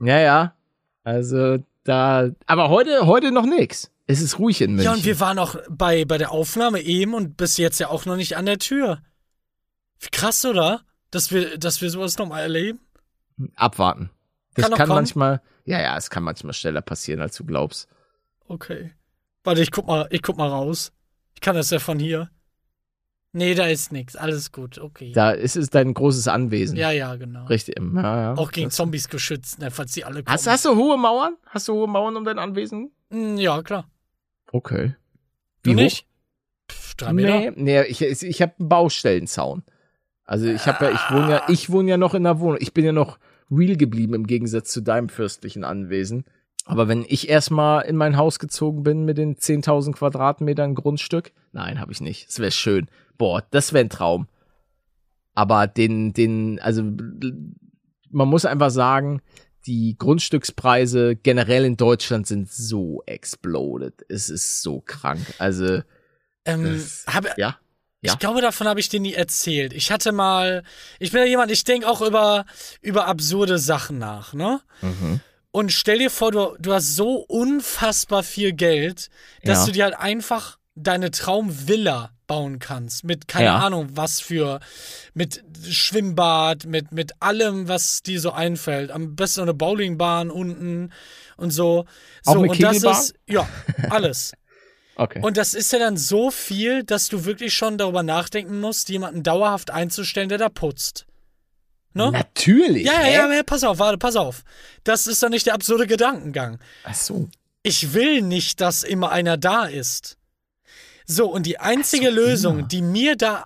[0.00, 0.55] Ja, ja.
[1.06, 2.30] Also da.
[2.46, 3.92] Aber heute, heute noch nix.
[4.08, 4.84] Es ist ruhig in München.
[4.84, 8.06] Ja, und wir waren auch bei, bei der Aufnahme eben und bis jetzt ja auch
[8.06, 9.02] noch nicht an der Tür.
[10.00, 10.82] Wie krass, oder?
[11.12, 12.80] Dass wir, dass wir sowas nochmal erleben?
[13.54, 14.10] Abwarten.
[14.54, 15.40] Das Kann kann, manchmal.
[15.64, 17.88] Ja, ja, es kann manchmal schneller passieren, als du glaubst.
[18.48, 18.92] Okay.
[19.44, 20.92] Warte, ich guck mal, ich guck mal raus.
[21.34, 22.30] Ich kann das ja von hier.
[23.36, 24.16] Nee, da ist nichts.
[24.16, 25.12] Alles gut, okay.
[25.12, 26.76] Da ist es dein großes Anwesen.
[26.78, 27.44] ja, ja, genau.
[27.46, 27.76] Richtig.
[27.78, 28.34] Ja, ja.
[28.34, 30.32] Auch gegen Das- Zombies geschützt, ne, falls die alle kommen.
[30.32, 31.36] Hast, hast du hohe Mauern?
[31.46, 32.92] Hast du hohe Mauern um dein Anwesen?
[33.10, 33.90] Hm, Ja, klar.
[34.52, 34.94] Okay.
[35.62, 35.80] Du Wie hoch?
[35.80, 36.06] nicht?
[36.72, 37.28] Pff, drei Meter?
[37.40, 39.64] Nee, nee ich, ich, ich habe einen Baustellenzaun.
[40.24, 42.58] Also ich habe ja, ich wohne ja, ich wohne ja noch in der Wohnung.
[42.60, 43.18] Ich bin ja noch
[43.50, 46.24] real geblieben im Gegensatz zu deinem fürstlichen Anwesen.
[46.66, 51.80] Aber wenn ich erstmal in mein Haus gezogen bin mit den 10.000 Quadratmetern Grundstück, nein,
[51.80, 52.28] habe ich nicht.
[52.28, 52.88] Das wäre schön.
[53.18, 54.26] Boah, das wäre ein Traum.
[55.34, 59.20] Aber den, den, also man muss einfach sagen,
[59.66, 64.04] die Grundstückspreise generell in Deutschland sind so exploded.
[64.08, 65.20] Es ist so krank.
[65.38, 65.82] Also
[66.44, 67.58] Ähm, Das- hab, ja,
[68.00, 68.12] ja.
[68.12, 69.72] Ich glaube, davon habe ich dir nie erzählt.
[69.72, 70.62] Ich hatte mal,
[71.00, 72.44] ich bin ja jemand, ich denke auch über,
[72.80, 74.60] über absurde Sachen nach, ne?
[74.82, 75.20] Mhm.
[75.56, 79.08] Und stell dir vor, du, du hast so unfassbar viel Geld,
[79.42, 79.64] dass Ja.
[79.64, 83.04] du dir halt einfach deine Traumvilla bauen kannst.
[83.04, 83.58] Mit, keine Ja.
[83.60, 84.60] Ahnung, was für,
[85.14, 88.90] mit Schwimmbad, mit, mit allem, was dir so einfällt.
[88.90, 90.92] Am besten eine Bowlingbahn unten
[91.38, 91.86] und so.
[92.22, 93.48] So, Auch eine und das ist, ja,
[93.88, 94.32] alles.
[94.98, 95.20] Okay.
[95.22, 99.22] Und das ist ja dann so viel, dass du wirklich schon darüber nachdenken musst, jemanden
[99.22, 101.05] dauerhaft einzustellen, der da putzt.
[101.96, 102.10] Ne?
[102.10, 102.84] Natürlich.
[102.84, 104.44] Ja, ja, ja, pass auf, warte, pass auf.
[104.84, 106.58] Das ist doch nicht der absurde Gedankengang.
[106.84, 107.30] Ach so.
[107.62, 110.18] Ich will nicht, dass immer einer da ist.
[111.06, 112.68] So, und die einzige so, Lösung, immer.
[112.68, 113.44] die mir da,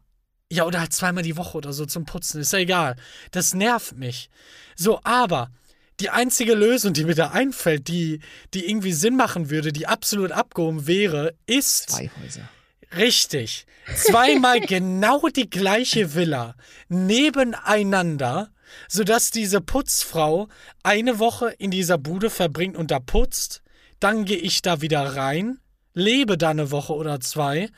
[0.51, 2.97] ja, oder halt zweimal die Woche oder so zum Putzen, ist ja egal.
[3.31, 4.31] Das nervt mich.
[4.75, 5.53] So, aber
[6.01, 8.19] die einzige Lösung, die mir da einfällt, die,
[8.53, 11.91] die irgendwie Sinn machen würde, die absolut abgehoben wäre, ist.
[11.91, 12.49] Zwei Häuser.
[12.97, 13.67] Richtig.
[13.95, 16.55] Zweimal genau die gleiche Villa
[16.89, 18.51] nebeneinander,
[18.89, 20.49] sodass diese Putzfrau
[20.83, 23.63] eine Woche in dieser Bude verbringt und da putzt.
[23.99, 25.59] Dann gehe ich da wieder rein,
[25.93, 27.69] lebe da eine Woche oder zwei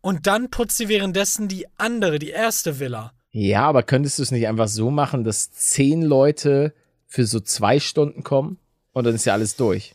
[0.00, 3.12] und dann putzt sie währenddessen die andere, die erste Villa.
[3.30, 6.74] Ja, aber könntest du es nicht einfach so machen, dass zehn Leute
[7.06, 8.58] für so zwei Stunden kommen
[8.92, 9.94] und dann ist ja alles durch?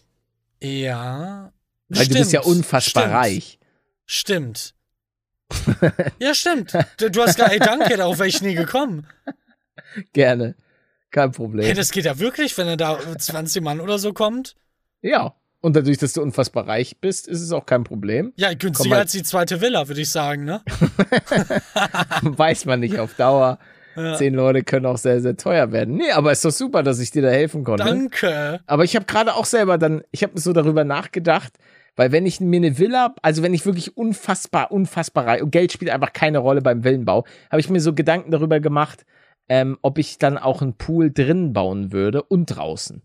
[0.62, 1.52] Ja.
[1.90, 3.60] Weil du bist ja Stimmt, unfassbar stimmt, reich.
[4.08, 4.74] Stimmt.
[6.20, 6.74] ja, stimmt.
[6.98, 9.06] Du, du hast gar, ey, danke, darauf wäre ich nie gekommen.
[10.14, 10.56] Gerne.
[11.12, 11.66] Kein Problem.
[11.66, 14.56] Hey, das geht ja wirklich, wenn er da 20 Mann oder so kommt.
[15.02, 15.36] ja.
[15.60, 18.32] Und dadurch, dass du unfassbar reich bist, ist es auch kein Problem.
[18.36, 19.00] Ja, günstiger mal.
[19.00, 20.62] als die zweite Villa, würde ich sagen, ne?
[22.22, 23.58] Weiß man nicht auf Dauer.
[23.96, 24.14] Ja.
[24.14, 25.96] Zehn Leute können auch sehr, sehr teuer werden.
[25.96, 27.84] Nee, aber ist doch super, dass ich dir da helfen konnte.
[27.86, 28.60] Danke.
[28.68, 31.54] Aber ich habe gerade auch selber dann, ich habe so darüber nachgedacht,
[31.98, 35.92] Weil wenn ich mir eine Villa, also wenn ich wirklich unfassbar, unfassbar und Geld spielt
[35.92, 39.06] einfach keine Rolle beim Villenbau, habe ich mir so Gedanken darüber gemacht,
[39.50, 43.02] ähm, ob ich dann auch einen Pool drinnen bauen würde und draußen.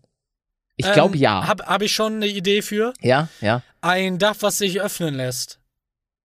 [0.75, 1.47] Ich glaube Ähm, ja.
[1.47, 2.93] Habe hab ich schon eine Idee für?
[3.01, 3.61] ja, ja.
[3.81, 5.59] Ein Dach, was sich öffnen lässt.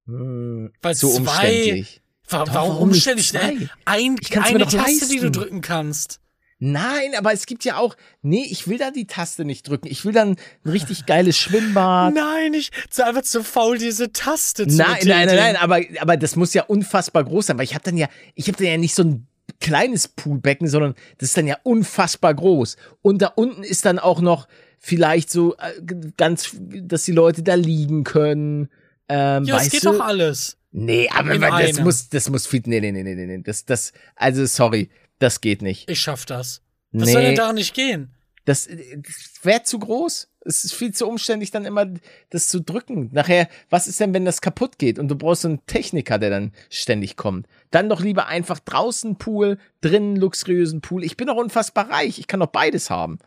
[0.07, 2.03] Hm, Weil so zwei- umständlich.
[2.31, 3.33] Wa warum warum umständlich?
[3.33, 3.69] Ne?
[3.87, 6.21] Ein, eine Taste, die du drücken kannst.
[6.61, 9.87] Nein, aber es gibt ja auch, nee, ich will da die Taste nicht drücken.
[9.87, 10.31] Ich will dann
[10.65, 12.15] ein richtig geiles Schwimmbad.
[12.15, 16.17] Nein, ich bin einfach zu faul, diese Taste zu Nein, nein, nein, nein, aber, aber
[16.17, 18.77] das muss ja unfassbar groß sein, weil ich habe dann ja, ich habe dann ja
[18.77, 19.29] nicht so ein
[19.61, 22.77] kleines Poolbecken, sondern das ist dann ja unfassbar groß.
[23.03, 24.49] Und da unten ist dann auch noch
[24.79, 25.73] vielleicht so äh,
[26.17, 28.69] ganz, dass die Leute da liegen können.
[29.09, 29.93] Ähm, Ja, weißt geht du?
[29.93, 30.57] doch alles.
[30.71, 33.93] Nee, aber das muss, das muss fit, nee, nee, nee, nee, nee, nee, das, das,
[34.17, 35.91] also sorry, das geht nicht.
[35.91, 36.63] Ich schaff das.
[36.93, 38.15] Was soll denn Nee, daran nicht gehen?
[38.45, 40.29] das, das wäre zu groß.
[40.47, 41.85] Es ist viel zu umständlich, dann immer
[42.31, 43.11] das zu drücken.
[43.13, 46.31] Nachher, was ist denn, wenn das kaputt geht und du brauchst so einen Techniker, der
[46.31, 47.47] dann ständig kommt?
[47.71, 51.05] Dann doch lieber einfach draußen Pool, drinnen luxuriösen Pool.
[51.05, 52.19] Ich bin doch unfassbar reich.
[52.19, 53.19] Ich kann doch beides haben.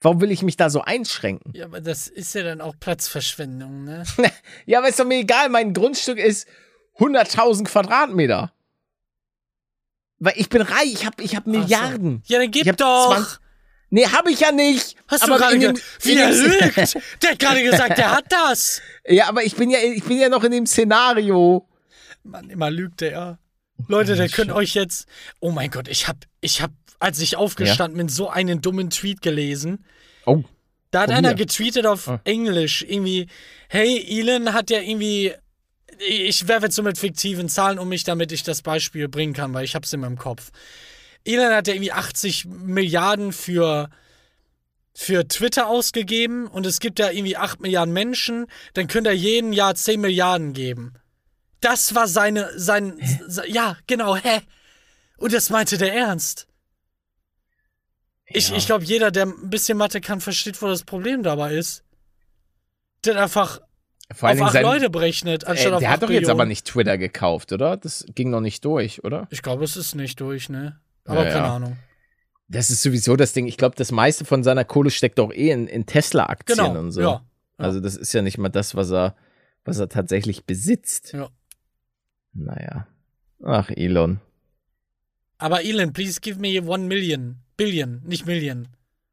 [0.00, 1.52] Warum will ich mich da so einschränken?
[1.54, 4.02] Ja, aber das ist ja dann auch Platzverschwendung, ne?
[4.66, 5.50] Ja, aber ist doch mir egal.
[5.50, 6.48] Mein Grundstück ist
[6.98, 8.52] 100.000 Quadratmeter.
[10.24, 10.92] Weil ich bin reich.
[10.92, 12.22] Ich habe ich hab Milliarden.
[12.26, 13.14] Ja, dann gib doch.
[13.14, 13.38] 20
[13.90, 14.96] Nee, habe ich ja nicht.
[15.06, 16.96] Hast aber du gerade in dem- ge- Wie er lügt.
[17.22, 18.80] Der hat gerade gesagt, der hat das.
[19.06, 21.68] Ja, aber ich bin ja, ich bin ja noch in dem Szenario.
[22.24, 23.38] Mann, immer lügt der.
[23.86, 25.06] Leute, der könnt euch jetzt.
[25.40, 29.20] Oh mein Gott, ich hab, ich hab, als ich aufgestanden bin, so einen dummen Tweet
[29.20, 29.84] gelesen.
[30.24, 30.42] Oh.
[30.90, 32.20] Da hat Von einer getweetet auf Ah.
[32.24, 33.26] Englisch irgendwie,
[33.68, 35.34] hey, Elon hat ja irgendwie.
[35.98, 39.52] Ich werfe jetzt so mit fiktiven Zahlen um mich, damit ich das Beispiel bringen kann,
[39.54, 40.50] weil ich hab's in meinem Kopf.
[41.24, 43.88] Elon hat ja irgendwie 80 Milliarden für,
[44.94, 49.52] für Twitter ausgegeben und es gibt ja irgendwie 8 Milliarden Menschen, dann könnte er jeden
[49.52, 50.94] Jahr 10 Milliarden geben.
[51.60, 54.42] Das war seine, sein, se- ja, genau, hä?
[55.16, 56.46] Und das meinte der ernst.
[58.26, 58.56] Ich, Ja.
[58.56, 61.84] ich glaube, jeder, der ein bisschen Mathe kann, versteht, wo das Problem dabei ist.
[63.06, 63.60] Hat einfach
[64.14, 66.30] Vor auf acht sein, Leute berechnet, anstatt äh, auf der hat doch jetzt Millionen.
[66.40, 67.76] aber nicht Twitter gekauft, oder?
[67.76, 69.26] Das ging noch nicht durch, oder?
[69.30, 70.80] Ich glaube, es ist nicht durch, ne?
[71.04, 71.54] Aber Ja, keine ja.
[71.56, 71.76] Ahnung.
[72.48, 73.46] Das ist sowieso das Ding.
[73.46, 76.92] Ich glaube, das meiste von seiner Kohle steckt doch eh in, in Tesla-Aktien Genau, und
[76.92, 77.00] so.
[77.00, 77.06] ja.
[77.10, 77.22] ja.
[77.58, 79.16] Also das ist ja nicht mal das, was er,
[79.64, 81.12] was er tatsächlich besitzt.
[81.12, 81.28] Ja.
[82.32, 82.86] Naja.
[83.42, 84.20] Ach, Elon.
[85.38, 87.36] Aber Elon, please give me one million.
[87.56, 88.68] Billion, nicht Million.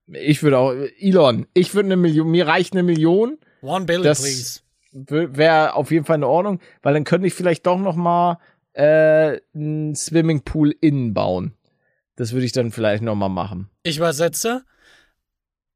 [0.08, 4.22] Ich würde auch, Elon, ich würde eine Million, mir reicht eine Million, One billion, Das-
[4.22, 4.60] please.
[4.92, 8.40] Wäre auf jeden Fall in Ordnung, weil dann könnte ich vielleicht doch noch mal
[8.74, 11.54] äh, einen Swimmingpool innen bauen.
[12.16, 13.70] Das würde ich dann vielleicht noch mal machen.
[13.84, 14.64] Ich übersetze.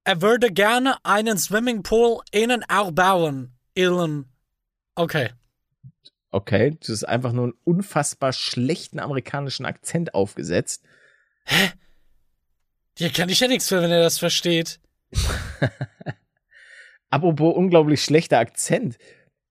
[0.03, 3.55] Er würde gerne einen Swimmingpool innen auch bauen.
[3.74, 4.26] Elon.
[4.95, 5.30] Okay.
[6.32, 10.84] Okay, du hast einfach nur einen unfassbar schlechten amerikanischen Akzent aufgesetzt.
[12.97, 14.80] Hier kann ich ja nichts für, wenn er das versteht.
[17.10, 18.97] Apropos unglaublich schlechter Akzent.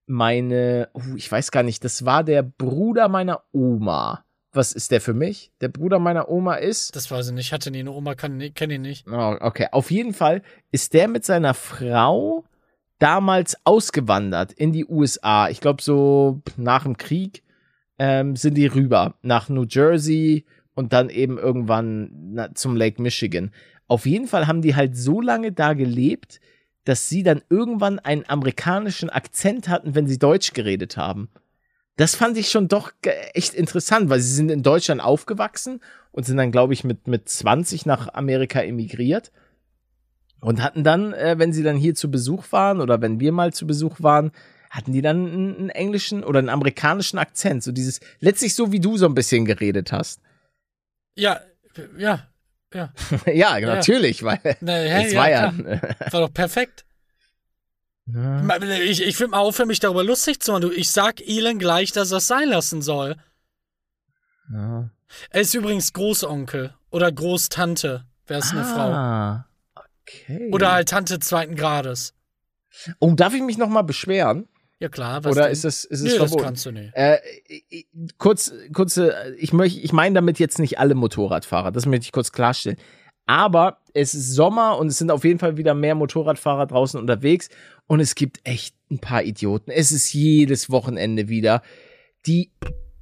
[0.07, 4.25] Meine, oh, ich weiß gar nicht, das war der Bruder meiner Oma.
[4.53, 5.51] Was ist der für mich?
[5.61, 6.95] Der Bruder meiner Oma ist.
[6.95, 7.53] Das weiß ich nicht.
[7.53, 9.07] Hatte nie eine Oma, kenne ihn nicht.
[9.09, 12.45] Oh, okay, auf jeden Fall ist der mit seiner Frau
[12.99, 15.49] damals ausgewandert in die USA.
[15.49, 17.43] Ich glaube, so nach dem Krieg
[17.99, 20.45] ähm, sind die rüber nach New Jersey
[20.75, 23.51] und dann eben irgendwann na, zum Lake Michigan.
[23.87, 26.41] Auf jeden Fall haben die halt so lange da gelebt,
[26.85, 31.28] dass sie dann irgendwann einen amerikanischen Akzent hatten, wenn sie Deutsch geredet haben.
[31.97, 32.93] Das fand ich schon doch
[33.35, 35.80] echt interessant, weil sie sind in Deutschland aufgewachsen
[36.12, 39.30] und sind dann, glaube ich, mit, mit 20 nach Amerika emigriert
[40.41, 43.53] und hatten dann, äh, wenn sie dann hier zu Besuch waren oder wenn wir mal
[43.53, 44.32] zu Besuch waren,
[44.70, 47.62] hatten die dann einen, einen englischen oder einen amerikanischen Akzent.
[47.62, 50.20] So dieses, letztlich so wie du so ein bisschen geredet hast.
[51.16, 51.41] Ja,
[51.97, 52.28] ja,
[52.75, 52.93] ja.
[53.33, 55.53] ja, natürlich, weil Na, hä, es ja, war ja.
[55.53, 55.97] klar.
[56.11, 56.85] War doch perfekt.
[58.07, 58.57] Ja.
[58.83, 60.62] Ich, ich will mal aufhören, mich darüber lustig zu machen.
[60.62, 63.16] Du, Ich sag Elon gleich, dass er es sein lassen soll.
[64.53, 64.91] Ja.
[65.31, 68.91] Er ist übrigens Großonkel oder Großtante, wäre es eine Frau.
[68.93, 70.51] Ah, okay.
[70.53, 72.14] Oder halt Tante zweiten Grades.
[72.99, 74.49] Oh, darf ich mich noch mal beschweren?
[74.85, 75.53] Ja klar, was Oder denn?
[75.53, 76.43] ist das, ist es das verboten?
[76.43, 76.93] kannst du nicht.
[76.95, 77.16] Äh,
[77.70, 77.87] ich-
[78.18, 82.32] kurz, kurze, ich möchte, ich meine damit jetzt nicht alle Motorradfahrer, das möchte ich kurz
[82.32, 82.76] klarstellen.
[83.24, 87.49] Aber es ist Sommer und es sind auf jeden Fall wieder mehr Motorradfahrer draußen unterwegs
[87.87, 89.70] und es gibt echt ein paar Idioten.
[89.70, 91.62] Es ist jedes Wochenende wieder.
[92.26, 92.51] Die,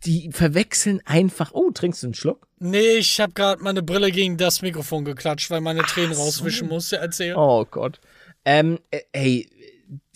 [0.04, 1.50] die verwechseln einfach.
[1.52, 2.46] Oh, trinkst du einen Schluck?
[2.60, 6.22] Nee, ich habe gerade meine Brille gegen das Mikrofon geklatscht, weil meine Tränen so.
[6.22, 6.98] rauswischen musste.
[6.98, 7.34] Erzähl.
[7.34, 7.98] Oh Gott.
[8.44, 9.48] Ähm, äh, hey,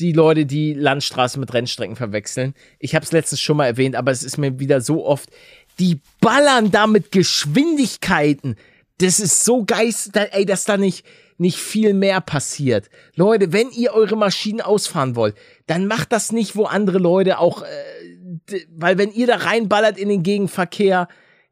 [0.00, 2.54] die Leute, die Landstraßen mit Rennstrecken verwechseln.
[2.78, 5.30] Ich habe es letztens schon mal erwähnt, aber es ist mir wieder so oft.
[5.78, 8.56] Die ballern da mit Geschwindigkeiten.
[8.98, 11.04] Das ist so geist, ey, dass da nicht
[11.38, 12.88] nicht viel mehr passiert.
[13.14, 17.62] Leute, wenn ihr eure Maschinen ausfahren wollt, dann macht das nicht, wo andere Leute auch,
[17.62, 21.08] äh, weil wenn ihr da reinballert in den Gegenverkehr,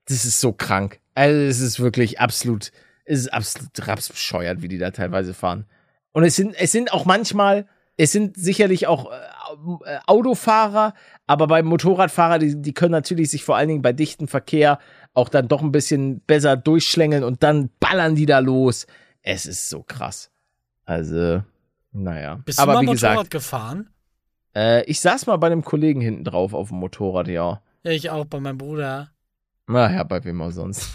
[0.06, 1.00] das ist so krank.
[1.14, 2.72] Also es ist wirklich absolut,
[3.04, 5.66] es ist absolut rapsbescheuert, wie die da teilweise fahren.
[6.12, 7.66] Und es sind, es sind auch manchmal,
[7.96, 10.94] es sind sicherlich auch äh, Autofahrer,
[11.26, 14.78] aber beim Motorradfahrer, die, die können natürlich sich vor allen Dingen bei dichtem Verkehr
[15.12, 18.86] auch dann doch ein bisschen besser durchschlängeln und dann ballern die da los.
[19.22, 20.30] Es ist so krass.
[20.84, 21.42] Also,
[21.92, 22.40] naja.
[22.44, 23.90] Bist aber du mal wie Motorrad gesagt, gefahren?
[24.56, 27.62] äh, ich saß mal bei einem Kollegen hinten drauf auf dem Motorrad, ja.
[27.84, 29.10] Ja, ich auch, bei meinem Bruder.
[29.66, 30.90] Naja, bei wem auch sonst.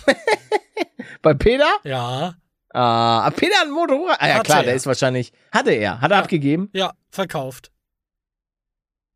[1.21, 1.69] bei Peter?
[1.83, 2.35] Ja.
[2.71, 4.17] Ah, Peter hat ein Motorrad.
[4.21, 4.75] Ah ja, klar, der er.
[4.75, 5.33] ist wahrscheinlich.
[5.51, 6.01] Hatte er.
[6.01, 6.23] Hat er Ja.
[6.23, 6.69] abgegeben?
[6.73, 7.71] Ja, verkauft.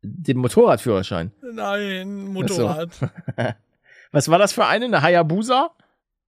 [0.02, 1.32] Den Motorradführerschein.
[1.40, 2.90] Nein, Motorrad.
[4.12, 4.84] Was war das für eine?
[4.86, 5.70] Eine Hayabusa?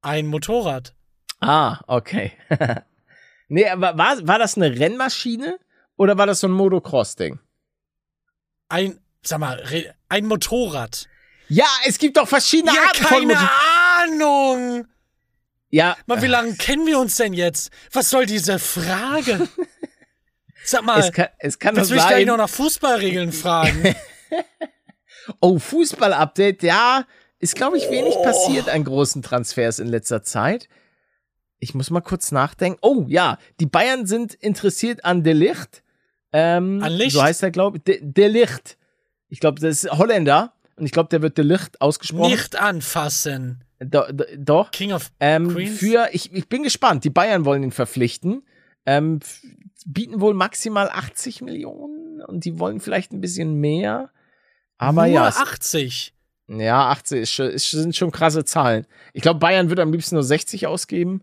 [0.02, 0.94] Ein Motorrad.
[1.40, 2.32] Ah, okay.
[3.48, 5.58] nee, aber war, war das eine Rennmaschine
[5.96, 7.38] oder war das so ein Motocross-Ding?
[8.68, 9.62] Ein, sag mal,
[10.08, 11.08] ein Motorrad.
[11.48, 13.50] Ja, es gibt doch verschiedene ja, Arten von keine Motor
[14.02, 14.86] Ahnung.
[15.76, 17.70] Ja, Mal, wie lange kennen wir uns denn jetzt?
[17.92, 19.46] Was soll diese Frage?
[20.64, 22.28] Sag mal, es kann, es kann doch willst du mich gleich sein.
[22.28, 23.94] noch nach Fußballregeln fragen?
[25.40, 27.04] Oh, Fußball-Update, ja.
[27.40, 30.68] Ist, glaube ich, wenig passiert an großen Transfers in letzter Zeit.
[31.58, 32.78] Ich muss mal kurz nachdenken.
[32.80, 35.82] Oh, ja, die Bayern sind interessiert an De Licht.
[36.32, 37.10] Ähm, An Licht?
[37.10, 37.82] So heißt er, glaube ich.
[37.82, 38.78] De, De Licht.
[39.28, 40.52] Ich glaube, das ist Holländer.
[40.76, 42.30] Und ich glaube, der wird De Licht ausgesprochen.
[42.30, 43.64] Nicht anfassen.
[43.78, 44.70] Do, do, doch.
[44.70, 45.78] King of Ähm, Queens?
[45.78, 47.04] für, ich, ich bin gespannt.
[47.04, 48.42] Die Bayern wollen ihn verpflichten.
[48.86, 49.20] Ähm,
[49.86, 54.10] bieten wohl maximal 80 Millionen und die wollen vielleicht ein bisschen mehr.
[54.78, 56.14] Aber Nur ja, es- 80.
[56.48, 58.86] ja, 80 ist, ist, sind schon krasse Zahlen.
[59.12, 61.22] Ich glaube, Bayern wird am liebsten nur 60 ausgeben.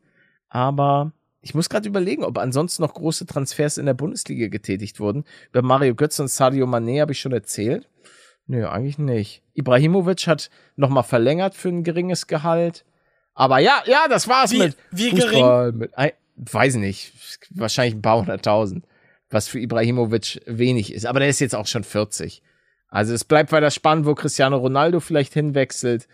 [0.50, 5.24] Aber ich muss gerade überlegen, ob ansonsten noch große Transfers in der Bundesliga getätigt wurden.
[5.52, 7.90] Über Mario Götze und Sadio Mané habe ich schon erzählt.
[8.48, 9.42] Nö, eigentlich nicht.
[9.54, 12.84] Ibrahimovic hat noch mal verlängert für ein geringes Gehalt.
[13.34, 15.72] Aber ja, ja, das war's Wie- mit wie Fußball.
[15.72, 17.14] Mit, ein- weiß nicht,
[17.52, 18.86] wahrscheinlich ein paar hunderttausend,
[19.30, 21.06] was für Ibrahimovic wenig ist.
[21.06, 22.42] Aber der ist jetzt auch schon 40.
[22.90, 26.08] Also es bleibt weiter spannend, wo Cristiano Ronaldo vielleicht hinwechselt.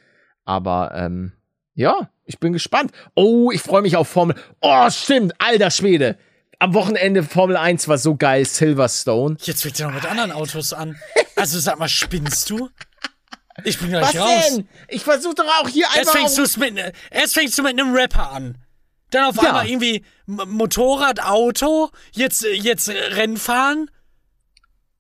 [0.46, 1.34] Aber ähm,
[1.74, 2.92] ja, ich bin gespannt.
[3.16, 4.36] Oh, ich freue mich auf Formel.
[4.62, 6.18] Oh, stimmt, alter Schwede.
[6.60, 9.38] Am Wochenende Formel 1 war so geil, Silverstone.
[9.42, 10.98] Jetzt fängt ihr noch mit anderen Autos an.
[11.40, 12.70] Also sag mal, spinnst du?
[13.66, 14.56] Ich bin Was gleich raus.
[14.56, 14.70] denn?
[14.88, 16.14] Ich versuche doch auch hier Erst einfach.
[16.14, 16.78] fängst, du's mit,
[17.12, 18.58] erst fängst du mit einem Rapper an.
[19.12, 19.50] Dann auf Ja.
[19.50, 23.90] einmal irgendwie Motorrad, Auto, jetzt, jetzt Rennfahren.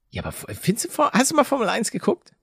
[0.10, 2.34] ja, aber findest du, Vor- hast du mal Formel 1 geguckt?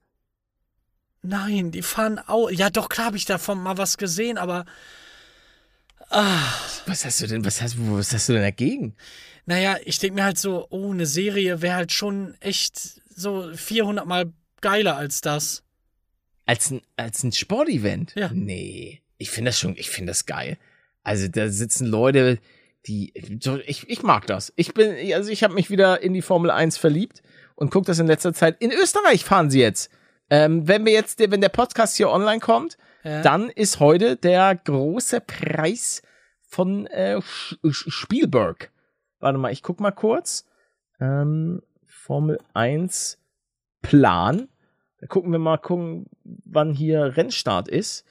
[1.23, 2.51] Nein, die fahren auch.
[2.51, 4.65] Ja, doch, klar habe ich davon mal was gesehen, aber
[6.87, 8.95] Was hast du denn, was hast, was hast du denn dagegen?
[9.45, 14.07] naja, ich denke mir halt so, oh, eine Serie wäre halt schon echt so 400
[14.07, 15.65] Mal geiler als das.
[16.45, 18.13] Als ein, als ein Sportevent?
[18.15, 18.31] Ja.
[18.33, 19.03] Nee.
[19.19, 20.59] Ich finde das schon, ich finde das geil.
[21.03, 22.39] Also da sitzen Leute,
[22.87, 23.13] die,
[23.43, 24.53] so, ich, ich mag das.
[24.57, 27.23] Ich bin, also ich habe mich wieder in die Formel 1 verliebt
[27.57, 28.57] und gucke das in letzter Zeit.
[28.61, 29.91] In Österreich fahren sie jetzt.
[30.31, 33.23] Ähm, wenn wir jetzt, wenn der Podcast hier online kommt, Ja.
[33.23, 36.03] dann ist heute der große Preis
[36.49, 37.21] von äh,
[37.71, 38.71] Spielberg.
[39.21, 40.45] Warte mal, ich guck mal kurz.
[41.01, 41.63] Ähm,
[42.07, 43.19] Formel 1
[43.83, 44.49] Plan.
[45.01, 46.07] Da gucken wir mal, gucken,
[46.45, 48.05] wann hier Rennstart ist.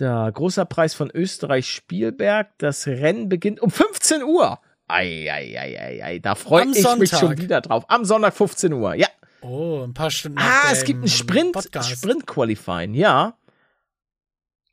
[0.00, 2.48] Der großer Preis von Österreich Spielberg.
[2.58, 4.58] Das Rennen beginnt um 15 Uhr.
[4.88, 6.18] Ei, ei, ei, ei, ei.
[6.18, 7.20] Da freue ich mich Sonntag.
[7.20, 7.84] schon wieder drauf.
[7.88, 9.06] Am Sonntag 15 Uhr, ja.
[9.42, 10.38] Oh, ein paar Stunden.
[10.38, 11.90] Ah, es gibt einen Sprint, Podcast.
[11.90, 13.38] Sprint Qualifying, ja.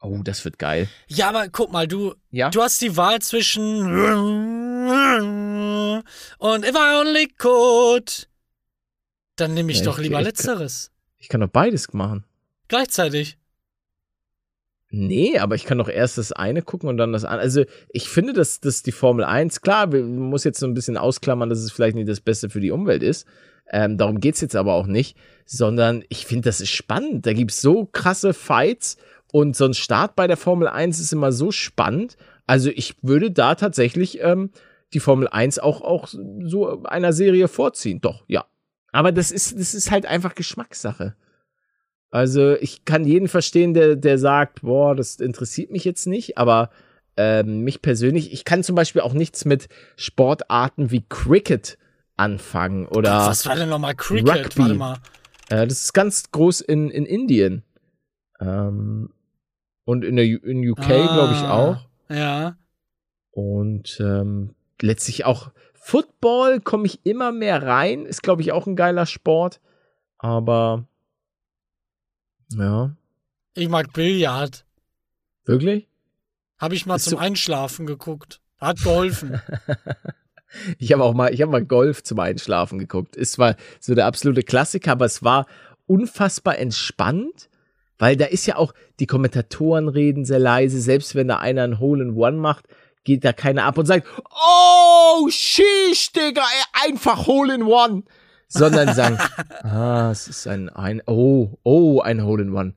[0.02, 0.88] Oh, das wird geil.
[1.08, 2.50] Ja, aber guck mal, du, Ja.
[2.50, 3.86] du hast die Wahl zwischen
[6.40, 8.28] und if I only could.
[9.36, 10.92] Dann nehme ich Ja, doch ich- lieber ich- letzteres.
[11.18, 12.24] Ich kann doch beides machen.
[12.68, 13.38] Gleichzeitig.
[14.90, 17.42] Nee, aber ich kann doch erst das eine gucken und dann das andere.
[17.42, 20.96] Also, ich finde, dass, dass die Formel 1, klar, man muss jetzt so ein bisschen
[20.96, 23.26] ausklammern, dass es vielleicht nicht das Beste für die Umwelt ist.
[23.72, 27.26] Ähm, darum geht's jetzt aber auch nicht, sondern ich finde, das ist spannend.
[27.26, 28.96] Da gibt's so krasse Fights
[29.34, 32.16] und so ein Start bei der Formel 1 ist immer so spannend.
[32.46, 34.52] Also, ich würde da tatsächlich ähm,
[34.94, 38.02] die Formel 1 auch, auch so einer Serie vorziehen.
[38.02, 38.46] Doch, ja.
[38.92, 41.16] Aber das ist, das ist halt einfach Geschmackssache.
[42.12, 46.70] Also ich kann jeden verstehen, der, der sagt, boah, das interessiert mich jetzt nicht, aber
[47.18, 49.68] ähm, mich persönlich, ich kann zum Beispiel auch nichts mit
[49.98, 51.78] Sportarten wie Cricket
[52.16, 52.86] anfangen.
[52.88, 54.30] Oder Was war denn nochmal Cricket?
[54.46, 54.60] Rugby.
[54.60, 54.98] Warte mal.
[55.50, 57.64] äh, das ist ganz groß in, in Indien.
[58.40, 59.10] Ähm,
[59.84, 61.88] und in der in UK, glaube ich, Ah, auch.
[62.10, 62.58] Ja.
[63.32, 68.06] Und ähm, letztlich auch Football komme ich immer mehr rein.
[68.06, 69.62] Ist, glaube ich, auch ein geiler Sport.
[70.18, 70.88] Aber
[72.52, 72.96] ja,
[73.54, 74.66] Ich mag Billard.
[75.46, 75.88] wirklich?
[76.58, 78.42] Habe ich mal Ist zum Einschlafen geguckt.
[78.60, 79.42] Hat geholfen.
[80.80, 83.18] Ich habe auch mal, ich habe mal Golf zum Einschlafen geguckt.
[83.18, 85.48] Es war so der absolute Klassiker, aber es war
[85.86, 87.50] unfassbar entspannt,
[87.98, 91.80] weil da ist ja auch, die Kommentatoren reden sehr leise, selbst wenn da einer ein
[91.80, 92.68] Hole in One macht,
[93.06, 98.04] geht da keiner ab und sagt, oh, sheesh, Digga, ey, einfach Hole in One.
[98.48, 99.18] Sondern sagen,
[99.64, 102.74] ah, es ist ein, ein, oh, oh, ein Hole in One.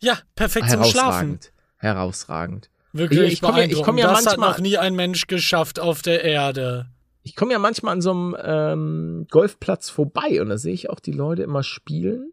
[0.00, 1.38] ja, perfekt zum Schlafen.
[1.38, 1.52] Herausragend.
[1.78, 2.70] Herausragend.
[2.92, 5.26] Wirklich Ich- ich komm ja- ich komm ja das hat manchmal- noch nie ein Mensch
[5.26, 6.86] geschafft auf der Erde.
[7.22, 11.00] Ich komme ja manchmal an so einem ähm, Golfplatz vorbei und da sehe ich auch
[11.00, 12.32] die Leute immer spielen.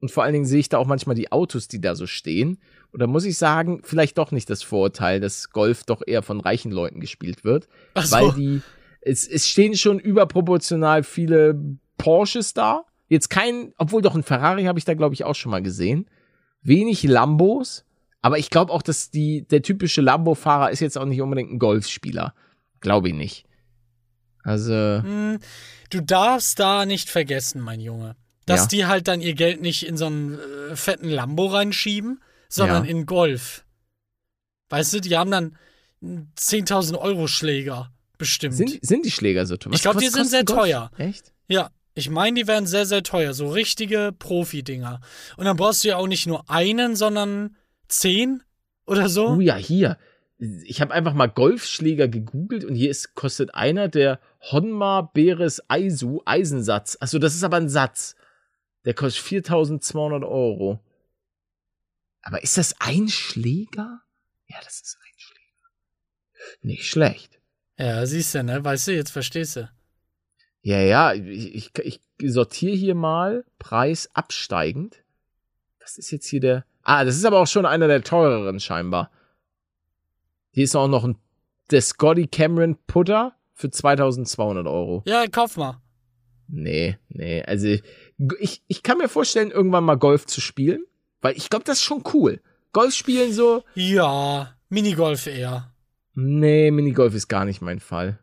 [0.00, 2.58] Und vor allen Dingen sehe ich da auch manchmal die Autos, die da so stehen.
[2.92, 6.40] Und da muss ich sagen, vielleicht doch nicht das Vorurteil, dass Golf doch eher von
[6.40, 7.68] reichen Leuten gespielt wird.
[7.96, 8.12] So.
[8.16, 8.62] Weil die,
[9.02, 11.58] es, es stehen schon überproportional viele
[11.98, 12.84] Porsches da.
[13.08, 16.08] Jetzt kein, obwohl doch ein Ferrari habe ich da, glaube ich, auch schon mal gesehen.
[16.62, 17.84] Wenig Lambos.
[18.20, 21.58] Aber ich glaube auch, dass die, der typische Lambo-Fahrer ist jetzt auch nicht unbedingt ein
[21.58, 22.34] Golfspieler.
[22.80, 23.44] Glaube ich nicht.
[24.42, 25.38] Also, Hm,
[25.90, 28.14] Du darfst da nicht vergessen, mein Junge,
[28.44, 28.66] dass Ja.
[28.68, 30.38] die halt dann ihr Geld nicht in so einen
[30.70, 32.90] äh, fetten Lambo reinschieben, sondern Ja.
[32.90, 33.64] in Golf.
[34.70, 35.56] Weißt du, die haben dann
[36.02, 38.54] einen 10.000 Euro Schläger bestimmt.
[38.54, 39.72] sind, sind die Schläger so teuer?
[39.74, 40.58] Ich glaub, Was die sind sehr Golf?
[40.60, 40.90] teuer.
[40.98, 41.32] Echt?
[41.48, 43.32] Ja, ich meine, die werden sehr, sehr teuer.
[43.34, 45.00] So richtige Profi-Dinger.
[45.36, 47.56] Und dann brauchst du ja auch nicht nur einen, sondern
[47.88, 48.42] zehn
[48.86, 49.28] oder so.
[49.30, 49.98] Oh ja, hier.
[50.64, 54.20] Ich habe einfach mal Golfschläger gegoogelt und hier ist, kostet einer der
[54.52, 56.96] Honma Beres Aisu Eisensatz.
[57.00, 58.14] Achso, das ist aber ein Satz.
[58.84, 60.78] Der kostet 4200 Euro.
[62.28, 64.02] Aber ist das ein Schläger?
[64.48, 66.58] Ja, das ist ein Schläger.
[66.60, 67.40] Nicht schlecht.
[67.78, 68.62] Ja, siehst du, ne?
[68.62, 69.70] Weißt du, jetzt verstehst du.
[70.60, 75.02] Ja, ja, ich, ich, ich sortiere hier mal Preis absteigend.
[75.80, 76.66] Was ist jetzt hier der?
[76.82, 79.10] Ah, das ist aber auch schon einer der teureren scheinbar.
[80.50, 81.16] Hier ist auch noch ein
[81.70, 85.02] der Scotty Cameron Putter für 2200 Euro.
[85.06, 85.80] Ja, kauf mal.
[86.46, 87.68] Nee, nee, also
[88.38, 90.84] ich, ich kann mir vorstellen, irgendwann mal Golf zu spielen,
[91.20, 92.40] weil ich glaube, das ist schon cool.
[92.72, 95.72] Golf spielen so, Ja, Minigolf eher.
[96.14, 98.18] nee, Minigolf ist gar nicht mein Fall.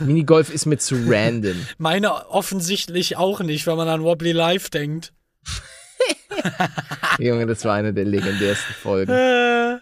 [0.00, 1.56] Minigolf ist mir zu random.
[1.78, 5.12] Meine offensichtlich auch nicht, wenn man an Wobbly Life denkt.
[7.18, 9.12] Junge, das war eine der legendärsten Folgen.
[9.12, 9.78] Äh,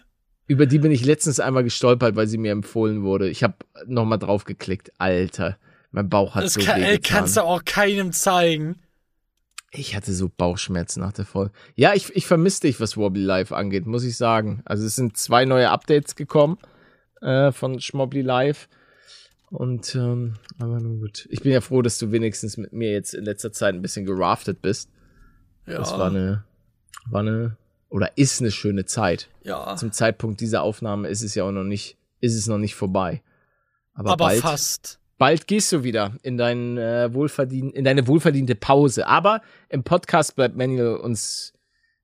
[0.47, 3.29] Über die bin ich letztens einmal gestolpert, weil sie mir empfohlen wurde.
[3.29, 3.55] Ich habe
[3.87, 4.91] nochmal drauf geklickt.
[4.97, 5.57] Alter,
[5.91, 7.01] mein Bauch hat das so kann, wehgetan.
[7.19, 8.79] kannst du auch keinem zeigen.
[9.75, 11.51] Ich hatte so Bauchschmerzen nach der Folge.
[11.75, 14.61] Ja, ich, ich vermisse dich, was Wobbly Live angeht, muss ich sagen.
[14.65, 16.59] Also es sind zwei neue Updates gekommen
[17.21, 18.69] äh, von Schmobbly Live.
[19.49, 21.27] Und, ähm, aber nun gut.
[21.31, 24.05] Ich bin ja froh, dass du wenigstens mit mir jetzt in letzter Zeit ein bisschen
[24.05, 24.89] geraftet bist.
[25.65, 26.43] Ja, Das war eine,
[27.09, 27.57] war eine,
[27.89, 29.29] oder ist eine schöne Zeit.
[29.43, 29.75] ja.
[29.75, 33.21] Zum Zeitpunkt dieser Aufnahme ist es ja auch noch nicht, ist es noch nicht vorbei.
[33.93, 34.99] Aber, aber bald, fast.
[35.23, 39.07] Bald gehst du wieder in dein äh, wohlverdien, in deine wohlverdiente Pause.
[39.07, 41.53] Aber im Podcast bleibt Manuel uns,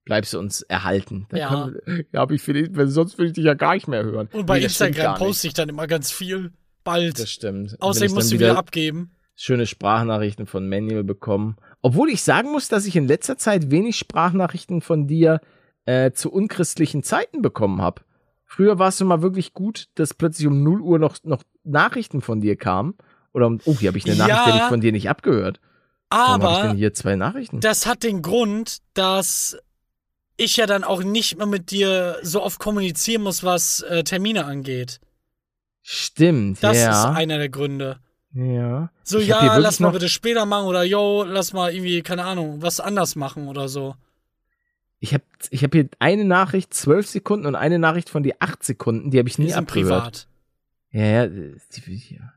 [0.05, 1.26] bleibst du uns erhalten.
[1.28, 1.72] Da Ja.
[2.13, 4.30] ja, hab ich vielleicht, sonst würde ich dich ja gar nicht mehr hören.
[4.32, 6.53] Und bei Nee, Instagram poste ich dann immer ganz viel.
[6.86, 7.20] Bald.
[7.20, 7.76] Das stimmt.
[7.82, 9.11] Außerdem ich musst dann du wieder abgeben.
[9.36, 11.57] schöne Sprachnachrichten von Manuel bekommen.
[11.82, 15.41] Obwohl ich sagen muss, dass ich in letzter Zeit wenig Sprachnachrichten von dir
[15.84, 18.01] äh, zu unchristlichen Zeiten bekommen habe.
[18.45, 22.39] Früher war es immer wirklich gut, dass plötzlich um 0 Uhr noch, noch Nachrichten von
[22.39, 22.95] dir kamen.
[23.34, 24.51] Oder um, oh, hier habe ich eine Nachricht, Ja.
[24.51, 25.59] die ich von dir nicht abgehört.
[26.09, 27.59] Warum habe ich denn Aber hier zwei Nachrichten?
[27.59, 29.57] das hat den Grund, dass
[30.38, 34.45] ich ja dann auch nicht mehr mit dir so oft kommunizieren muss, was äh, Termine
[34.45, 34.99] angeht.
[35.82, 36.89] Stimmt, Das ja.
[37.11, 37.99] ist einer der Gründe.
[38.34, 38.89] ja.
[39.03, 41.51] So, Ich hab hier ja, wirklich lass mal noch- bitte später machen oder yo, lass
[41.53, 43.95] mal irgendwie, keine Ahnung, was anders machen oder so.
[44.99, 48.63] Ich habe ich hab hier eine Nachricht zwölf Sekunden und eine Nachricht von dir acht
[48.63, 49.89] Sekunden, die habe ich Die nie sind abgehört.
[49.89, 50.27] privat.
[50.91, 52.34] Ja, ja, die, ja.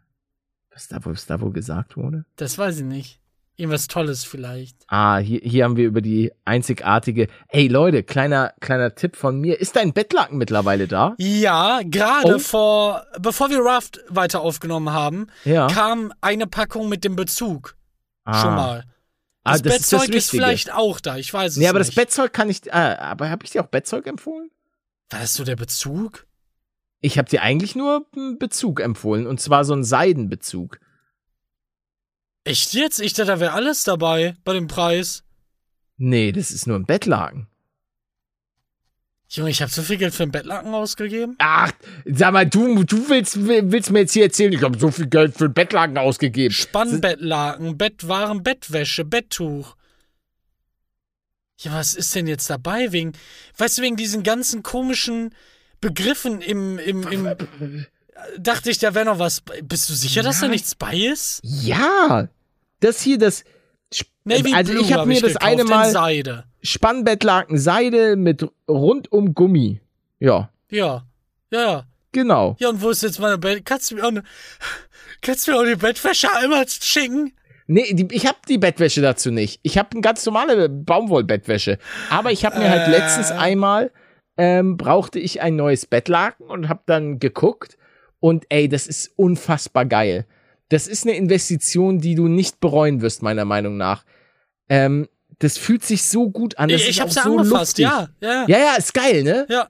[0.74, 2.24] Was da, wohl- was da wohl gesagt wurde?
[2.36, 3.18] Das weiß ich nicht.
[3.56, 4.78] Irgendwas Tolles vielleicht.
[4.88, 7.28] Ah, hier, hier haben wir über die einzigartige.
[7.48, 9.60] Ey Leute, kleiner, kleiner Tipp von mir.
[9.60, 11.14] Ist dein Bettlaken mittlerweile da?
[11.18, 12.38] Ja, gerade Oh.
[12.38, 15.66] vor, bevor wir Raft weiter aufgenommen haben, Ja.
[15.66, 17.76] kam eine Packung mit dem Bezug.
[18.24, 18.40] ah.
[18.40, 18.84] Schon mal.
[19.44, 20.42] Ah, Das, das ist das Bettzeug ist, Wichtige.
[20.44, 21.88] vielleicht auch da, ich weiß es Nee, aber nicht.
[21.90, 22.72] das Bettzeug kann ich.
[22.72, 24.50] Ah, aber habe ich dir auch Bettzeug empfohlen?
[25.10, 26.26] War das so der Bezug?
[27.02, 30.78] Ich habe dir eigentlich nur einen Bezug empfohlen und zwar so einen Seidenbezug.
[32.44, 33.00] Echt jetzt?
[33.00, 35.24] Ich dachte, da wäre alles dabei bei dem Preis.
[35.96, 37.48] Nee, das ist nur ein Bettlaken.
[39.28, 41.36] Junge, ich habe so viel Geld für einen Bettlaken ausgegeben.
[41.38, 41.72] Ach,
[42.04, 45.36] sag mal, du, du willst, willst mir jetzt hier erzählen, ich habe so viel Geld
[45.36, 46.54] für einen Bettlaken ausgegeben.
[46.54, 49.74] Spannbettlaken, Bettwaren, Bettwäsche, Betttuch.
[51.60, 52.92] Ja, was ist denn jetzt dabei?
[52.92, 53.12] Wegen,
[53.56, 55.34] weißt du, wegen diesen ganzen komischen
[55.82, 57.86] Begriffen im, im, im
[58.38, 59.42] dachte ich, da wäre noch was.
[59.64, 60.52] Bist du sicher, dass da Ja.
[60.52, 61.40] nichts bei ist?
[61.42, 62.28] Ja,
[62.80, 63.44] das hier, das.
[64.24, 66.44] Navy also Blue ich habe hab mir das gekauft, eine in Mal Seide.
[66.62, 69.80] Spannbettlaken Seide mit rundum Gummi.
[70.20, 71.04] Ja, Ja.
[71.50, 71.86] Ja, ja.
[72.12, 72.56] genau.
[72.60, 73.66] Ja, und wo ist jetzt meine Bett?
[73.66, 74.22] Kannst du mir auch eine,
[75.20, 77.32] kannst du mir auch die Bettwäsche einmal schicken?
[77.66, 79.58] Nee, die, ich habe die Bettwäsche dazu nicht.
[79.64, 81.78] Ich habe eine ganz normale Baumwollbettwäsche.
[82.10, 82.90] Aber ich habe mir halt Äh.
[82.92, 83.90] letztens einmal
[84.36, 87.76] ähm, brauchte ich ein neues Bettlaken und habe dann geguckt
[88.20, 90.26] und ey, das ist unfassbar geil.
[90.68, 94.04] Das ist eine Investition, die du nicht bereuen wirst, meiner Meinung nach.
[94.68, 95.08] Ähm,
[95.38, 96.68] das fühlt sich so gut an.
[96.68, 98.46] Das ich ich hab's ja so angefasst, ja, ja.
[98.46, 99.46] Ja, ja, ist geil, ne?
[99.50, 99.68] Ja.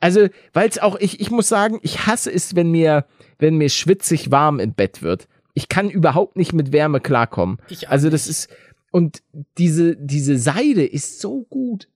[0.00, 3.06] Also, weil es auch, ich, ich muss sagen, ich hasse es, wenn mir,
[3.38, 5.28] wenn mir schwitzig warm im Bett wird.
[5.54, 7.58] Ich kann überhaupt nicht mit Wärme klarkommen.
[7.68, 8.48] Ich auch also, das ist,
[8.90, 9.22] und
[9.58, 11.88] diese, diese Seide ist so gut.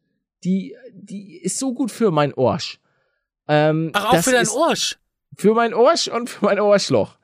[0.44, 2.78] Die, die ist so gut für mein Orsch.
[3.48, 4.98] Ähm, Ach, auch das für dein ist Orsch.
[5.36, 7.16] Für mein Orsch und für mein Ohrschloch.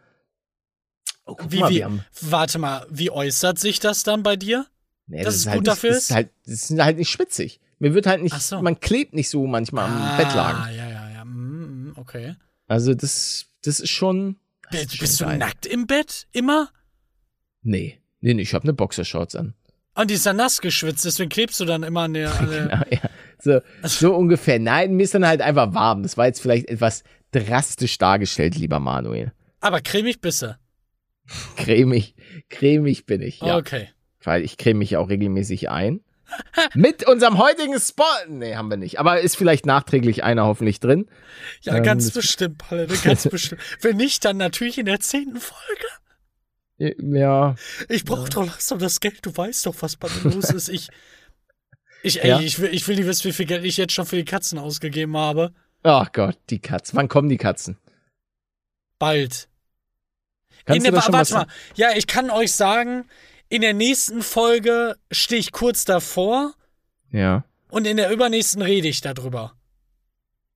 [1.27, 1.87] Oh, guck Wie, mal, wie,
[2.21, 4.67] warte mal, wie äußert sich das dann bei dir?
[5.07, 6.11] nee, das ist halt gut nicht, dafür Das ist?
[6.11, 7.61] ist halt, das ist halt nicht schwitzig.
[7.79, 8.63] Mir wird halt nicht, so.
[8.63, 10.75] man klebt nicht so manchmal am ah, Bettlaken.
[10.77, 11.25] ja, ja, ja.
[11.25, 12.37] Mm, mm, okay.
[12.67, 14.37] Also, das, das ist schon.
[14.71, 16.27] das Bist, ist bist schon du nackt im Bett?
[16.33, 16.71] Immer?
[17.63, 18.01] Nee.
[18.21, 19.55] Nee, nee, ich habe eine Boxershorts an.
[19.95, 22.35] Und die ist dann nass geschwitzt, deswegen klebst du dann immer an der.
[22.39, 23.11] An der Ja, ja.
[23.41, 24.59] So, so ungefähr.
[24.59, 26.03] Nein, mir ist dann halt einfach warm.
[26.03, 29.33] Das war jetzt vielleicht etwas drastisch dargestellt, lieber Manuel.
[29.61, 30.59] aber cremig bisse.
[31.57, 32.15] Cremig,
[32.51, 33.57] cremig bin ich, ja.
[33.57, 33.89] Okay.
[34.23, 36.01] Weil ich creme mich auch regelmäßig ein.
[36.75, 38.05] Mit unserem heutigen Spot.
[38.29, 38.99] Nee, haben wir nicht.
[38.99, 41.07] Aber ist vielleicht nachträglich einer hoffentlich drin.
[41.63, 43.61] Ja, Ähm, ganz bestimmt, Palle, ganz bestimmt.
[43.81, 45.85] Wenn nicht, dann natürlich in der zehnten Folge.
[47.01, 47.55] Ja.
[47.89, 49.25] Ich brauche doch langsam das Geld.
[49.25, 50.69] Du weißt doch, was bei mir los ist.
[50.69, 50.89] Ich,
[52.03, 52.41] ich, ey, Ja.
[52.41, 54.59] ich, will, ich will nicht wissen, wie viel Geld ich jetzt schon für die Katzen
[54.59, 55.53] ausgegeben habe.
[55.83, 56.97] Ach Gott, die Katzen.
[56.97, 57.79] Wann kommen die Katzen?
[58.99, 59.49] Bald.
[60.65, 61.47] Kannst in der, warte mal.
[61.75, 63.05] Ja, ich kann euch sagen,
[63.49, 66.55] in der nächsten Folge stehe ich kurz davor
[67.11, 67.45] Ja.
[67.69, 69.55] und in der übernächsten rede ich darüber.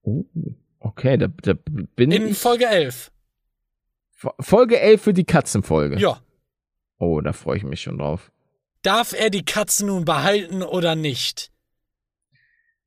[0.02, 0.24] Oh,
[0.80, 1.52] okay, da, da
[1.96, 2.38] bin In ich.
[2.38, 3.10] Folge 11.
[4.20, 5.98] Fo- Folge 11 für die Katzenfolge.
[6.00, 6.20] Ja.
[6.98, 8.32] Oh, da freue ich mich schon drauf.
[8.82, 11.52] Darf er die Katzen nun behalten oder nicht?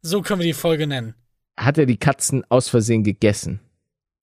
[0.01, 1.15] So können wir die Folge nennen.
[1.57, 3.59] Hat er die Katzen aus Versehen gegessen?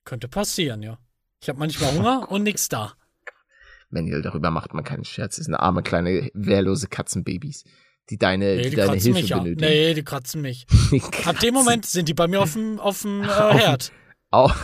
[0.04, 0.98] Könnte passieren, ja.
[1.40, 2.94] Ich habe manchmal Hunger und nix da.
[3.90, 5.36] Manuel, darüber macht man keinen Scherz.
[5.36, 7.64] Das sind arme, kleine, wehrlose Katzenbabys,
[8.10, 9.38] die deine, Nee, die die deine Hilfe mich ja.
[9.38, 9.60] benötigen.
[9.70, 10.66] Nee, die kratzen mich.
[10.90, 13.50] Die Ab kratzen dem Moment sind die bei mir auf dem, auf dem äh, Auf
[13.52, 13.92] dem- Herd.
[14.30, 14.54] Auch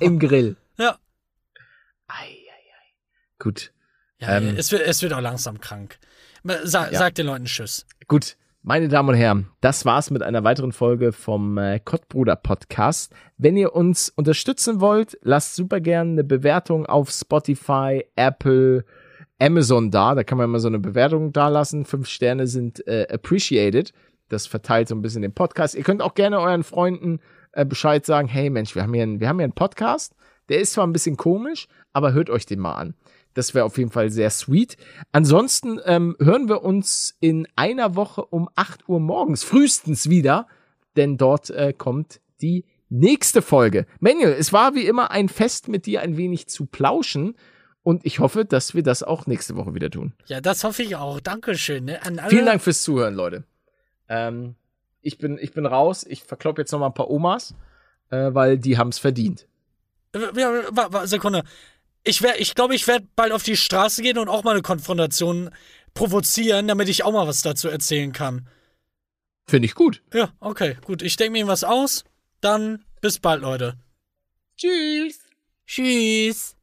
[0.00, 0.56] im Grill.
[0.78, 0.98] Ja.
[2.08, 2.92] Ei, ei, ei.
[3.38, 3.72] Gut.
[4.18, 4.54] ja Ähm.
[4.56, 5.98] es, wird, es wird auch langsam krank.
[6.64, 6.98] Sa Ja.
[6.98, 7.86] Sag den Leuten Tschüss.
[8.06, 13.14] Gut, meine Damen und Herren, das war's mit einer weiteren Folge vom äh, Kottbruder Podcast.
[13.36, 18.84] Wenn ihr uns unterstützen wollt, lasst super gerne eine Bewertung auf Spotify, Apple,
[19.38, 20.14] Amazon da.
[20.14, 21.84] Da kann man immer so eine Bewertung da lassen.
[21.84, 23.92] Fünf Sterne sind äh, appreciated.
[24.28, 25.74] Das verteilt so ein bisschen den Podcast.
[25.74, 27.20] Ihr könnt auch gerne euren Freunden
[27.52, 30.14] äh, Bescheid sagen, hey Mensch, wir haben hier einen, wir haben hier einen Podcast.
[30.48, 32.94] Der ist zwar ein bisschen komisch, aber hört euch den mal an.
[33.34, 34.76] Das wäre auf jeden Fall sehr sweet.
[35.12, 40.46] Ansonsten ähm, hören wir uns in einer Woche um 8 Uhr morgens frühestens wieder,
[40.96, 43.86] denn dort äh, kommt die nächste Folge.
[43.98, 47.34] Manuel, es war wie immer ein Fest mit dir ein wenig zu plauschen
[47.82, 50.14] und ich hoffe, dass wir das auch nächste Woche wieder tun.
[50.26, 51.20] Ja, das hoffe ich auch.
[51.20, 51.84] Dankeschön.
[51.84, 52.02] Ne?
[52.02, 52.30] An alle.
[52.30, 53.44] Vielen Dank fürs Zuhören, Leute.
[54.08, 54.54] Ähm,
[55.02, 56.06] ich, bin, ich bin raus.
[56.08, 57.54] Ich verklopp jetzt noch mal ein paar Omas,
[58.10, 59.46] äh, weil die haben es verdient.
[60.14, 61.42] Ja, wa- wa- Sekunde.
[62.04, 64.62] Ich, wär, ich glaube, ich werde bald auf die Straße gehen und auch mal eine
[64.62, 65.50] Konfrontation
[65.94, 68.48] provozieren, damit ich auch mal was dazu erzählen kann.
[69.46, 70.02] Finde ich gut.
[70.12, 71.02] Ja, okay, gut.
[71.02, 72.04] Ich denke mir was aus.
[72.40, 73.76] Dann bis bald, Leute.
[74.56, 75.18] Tschüss.
[75.66, 76.53] Tschüss.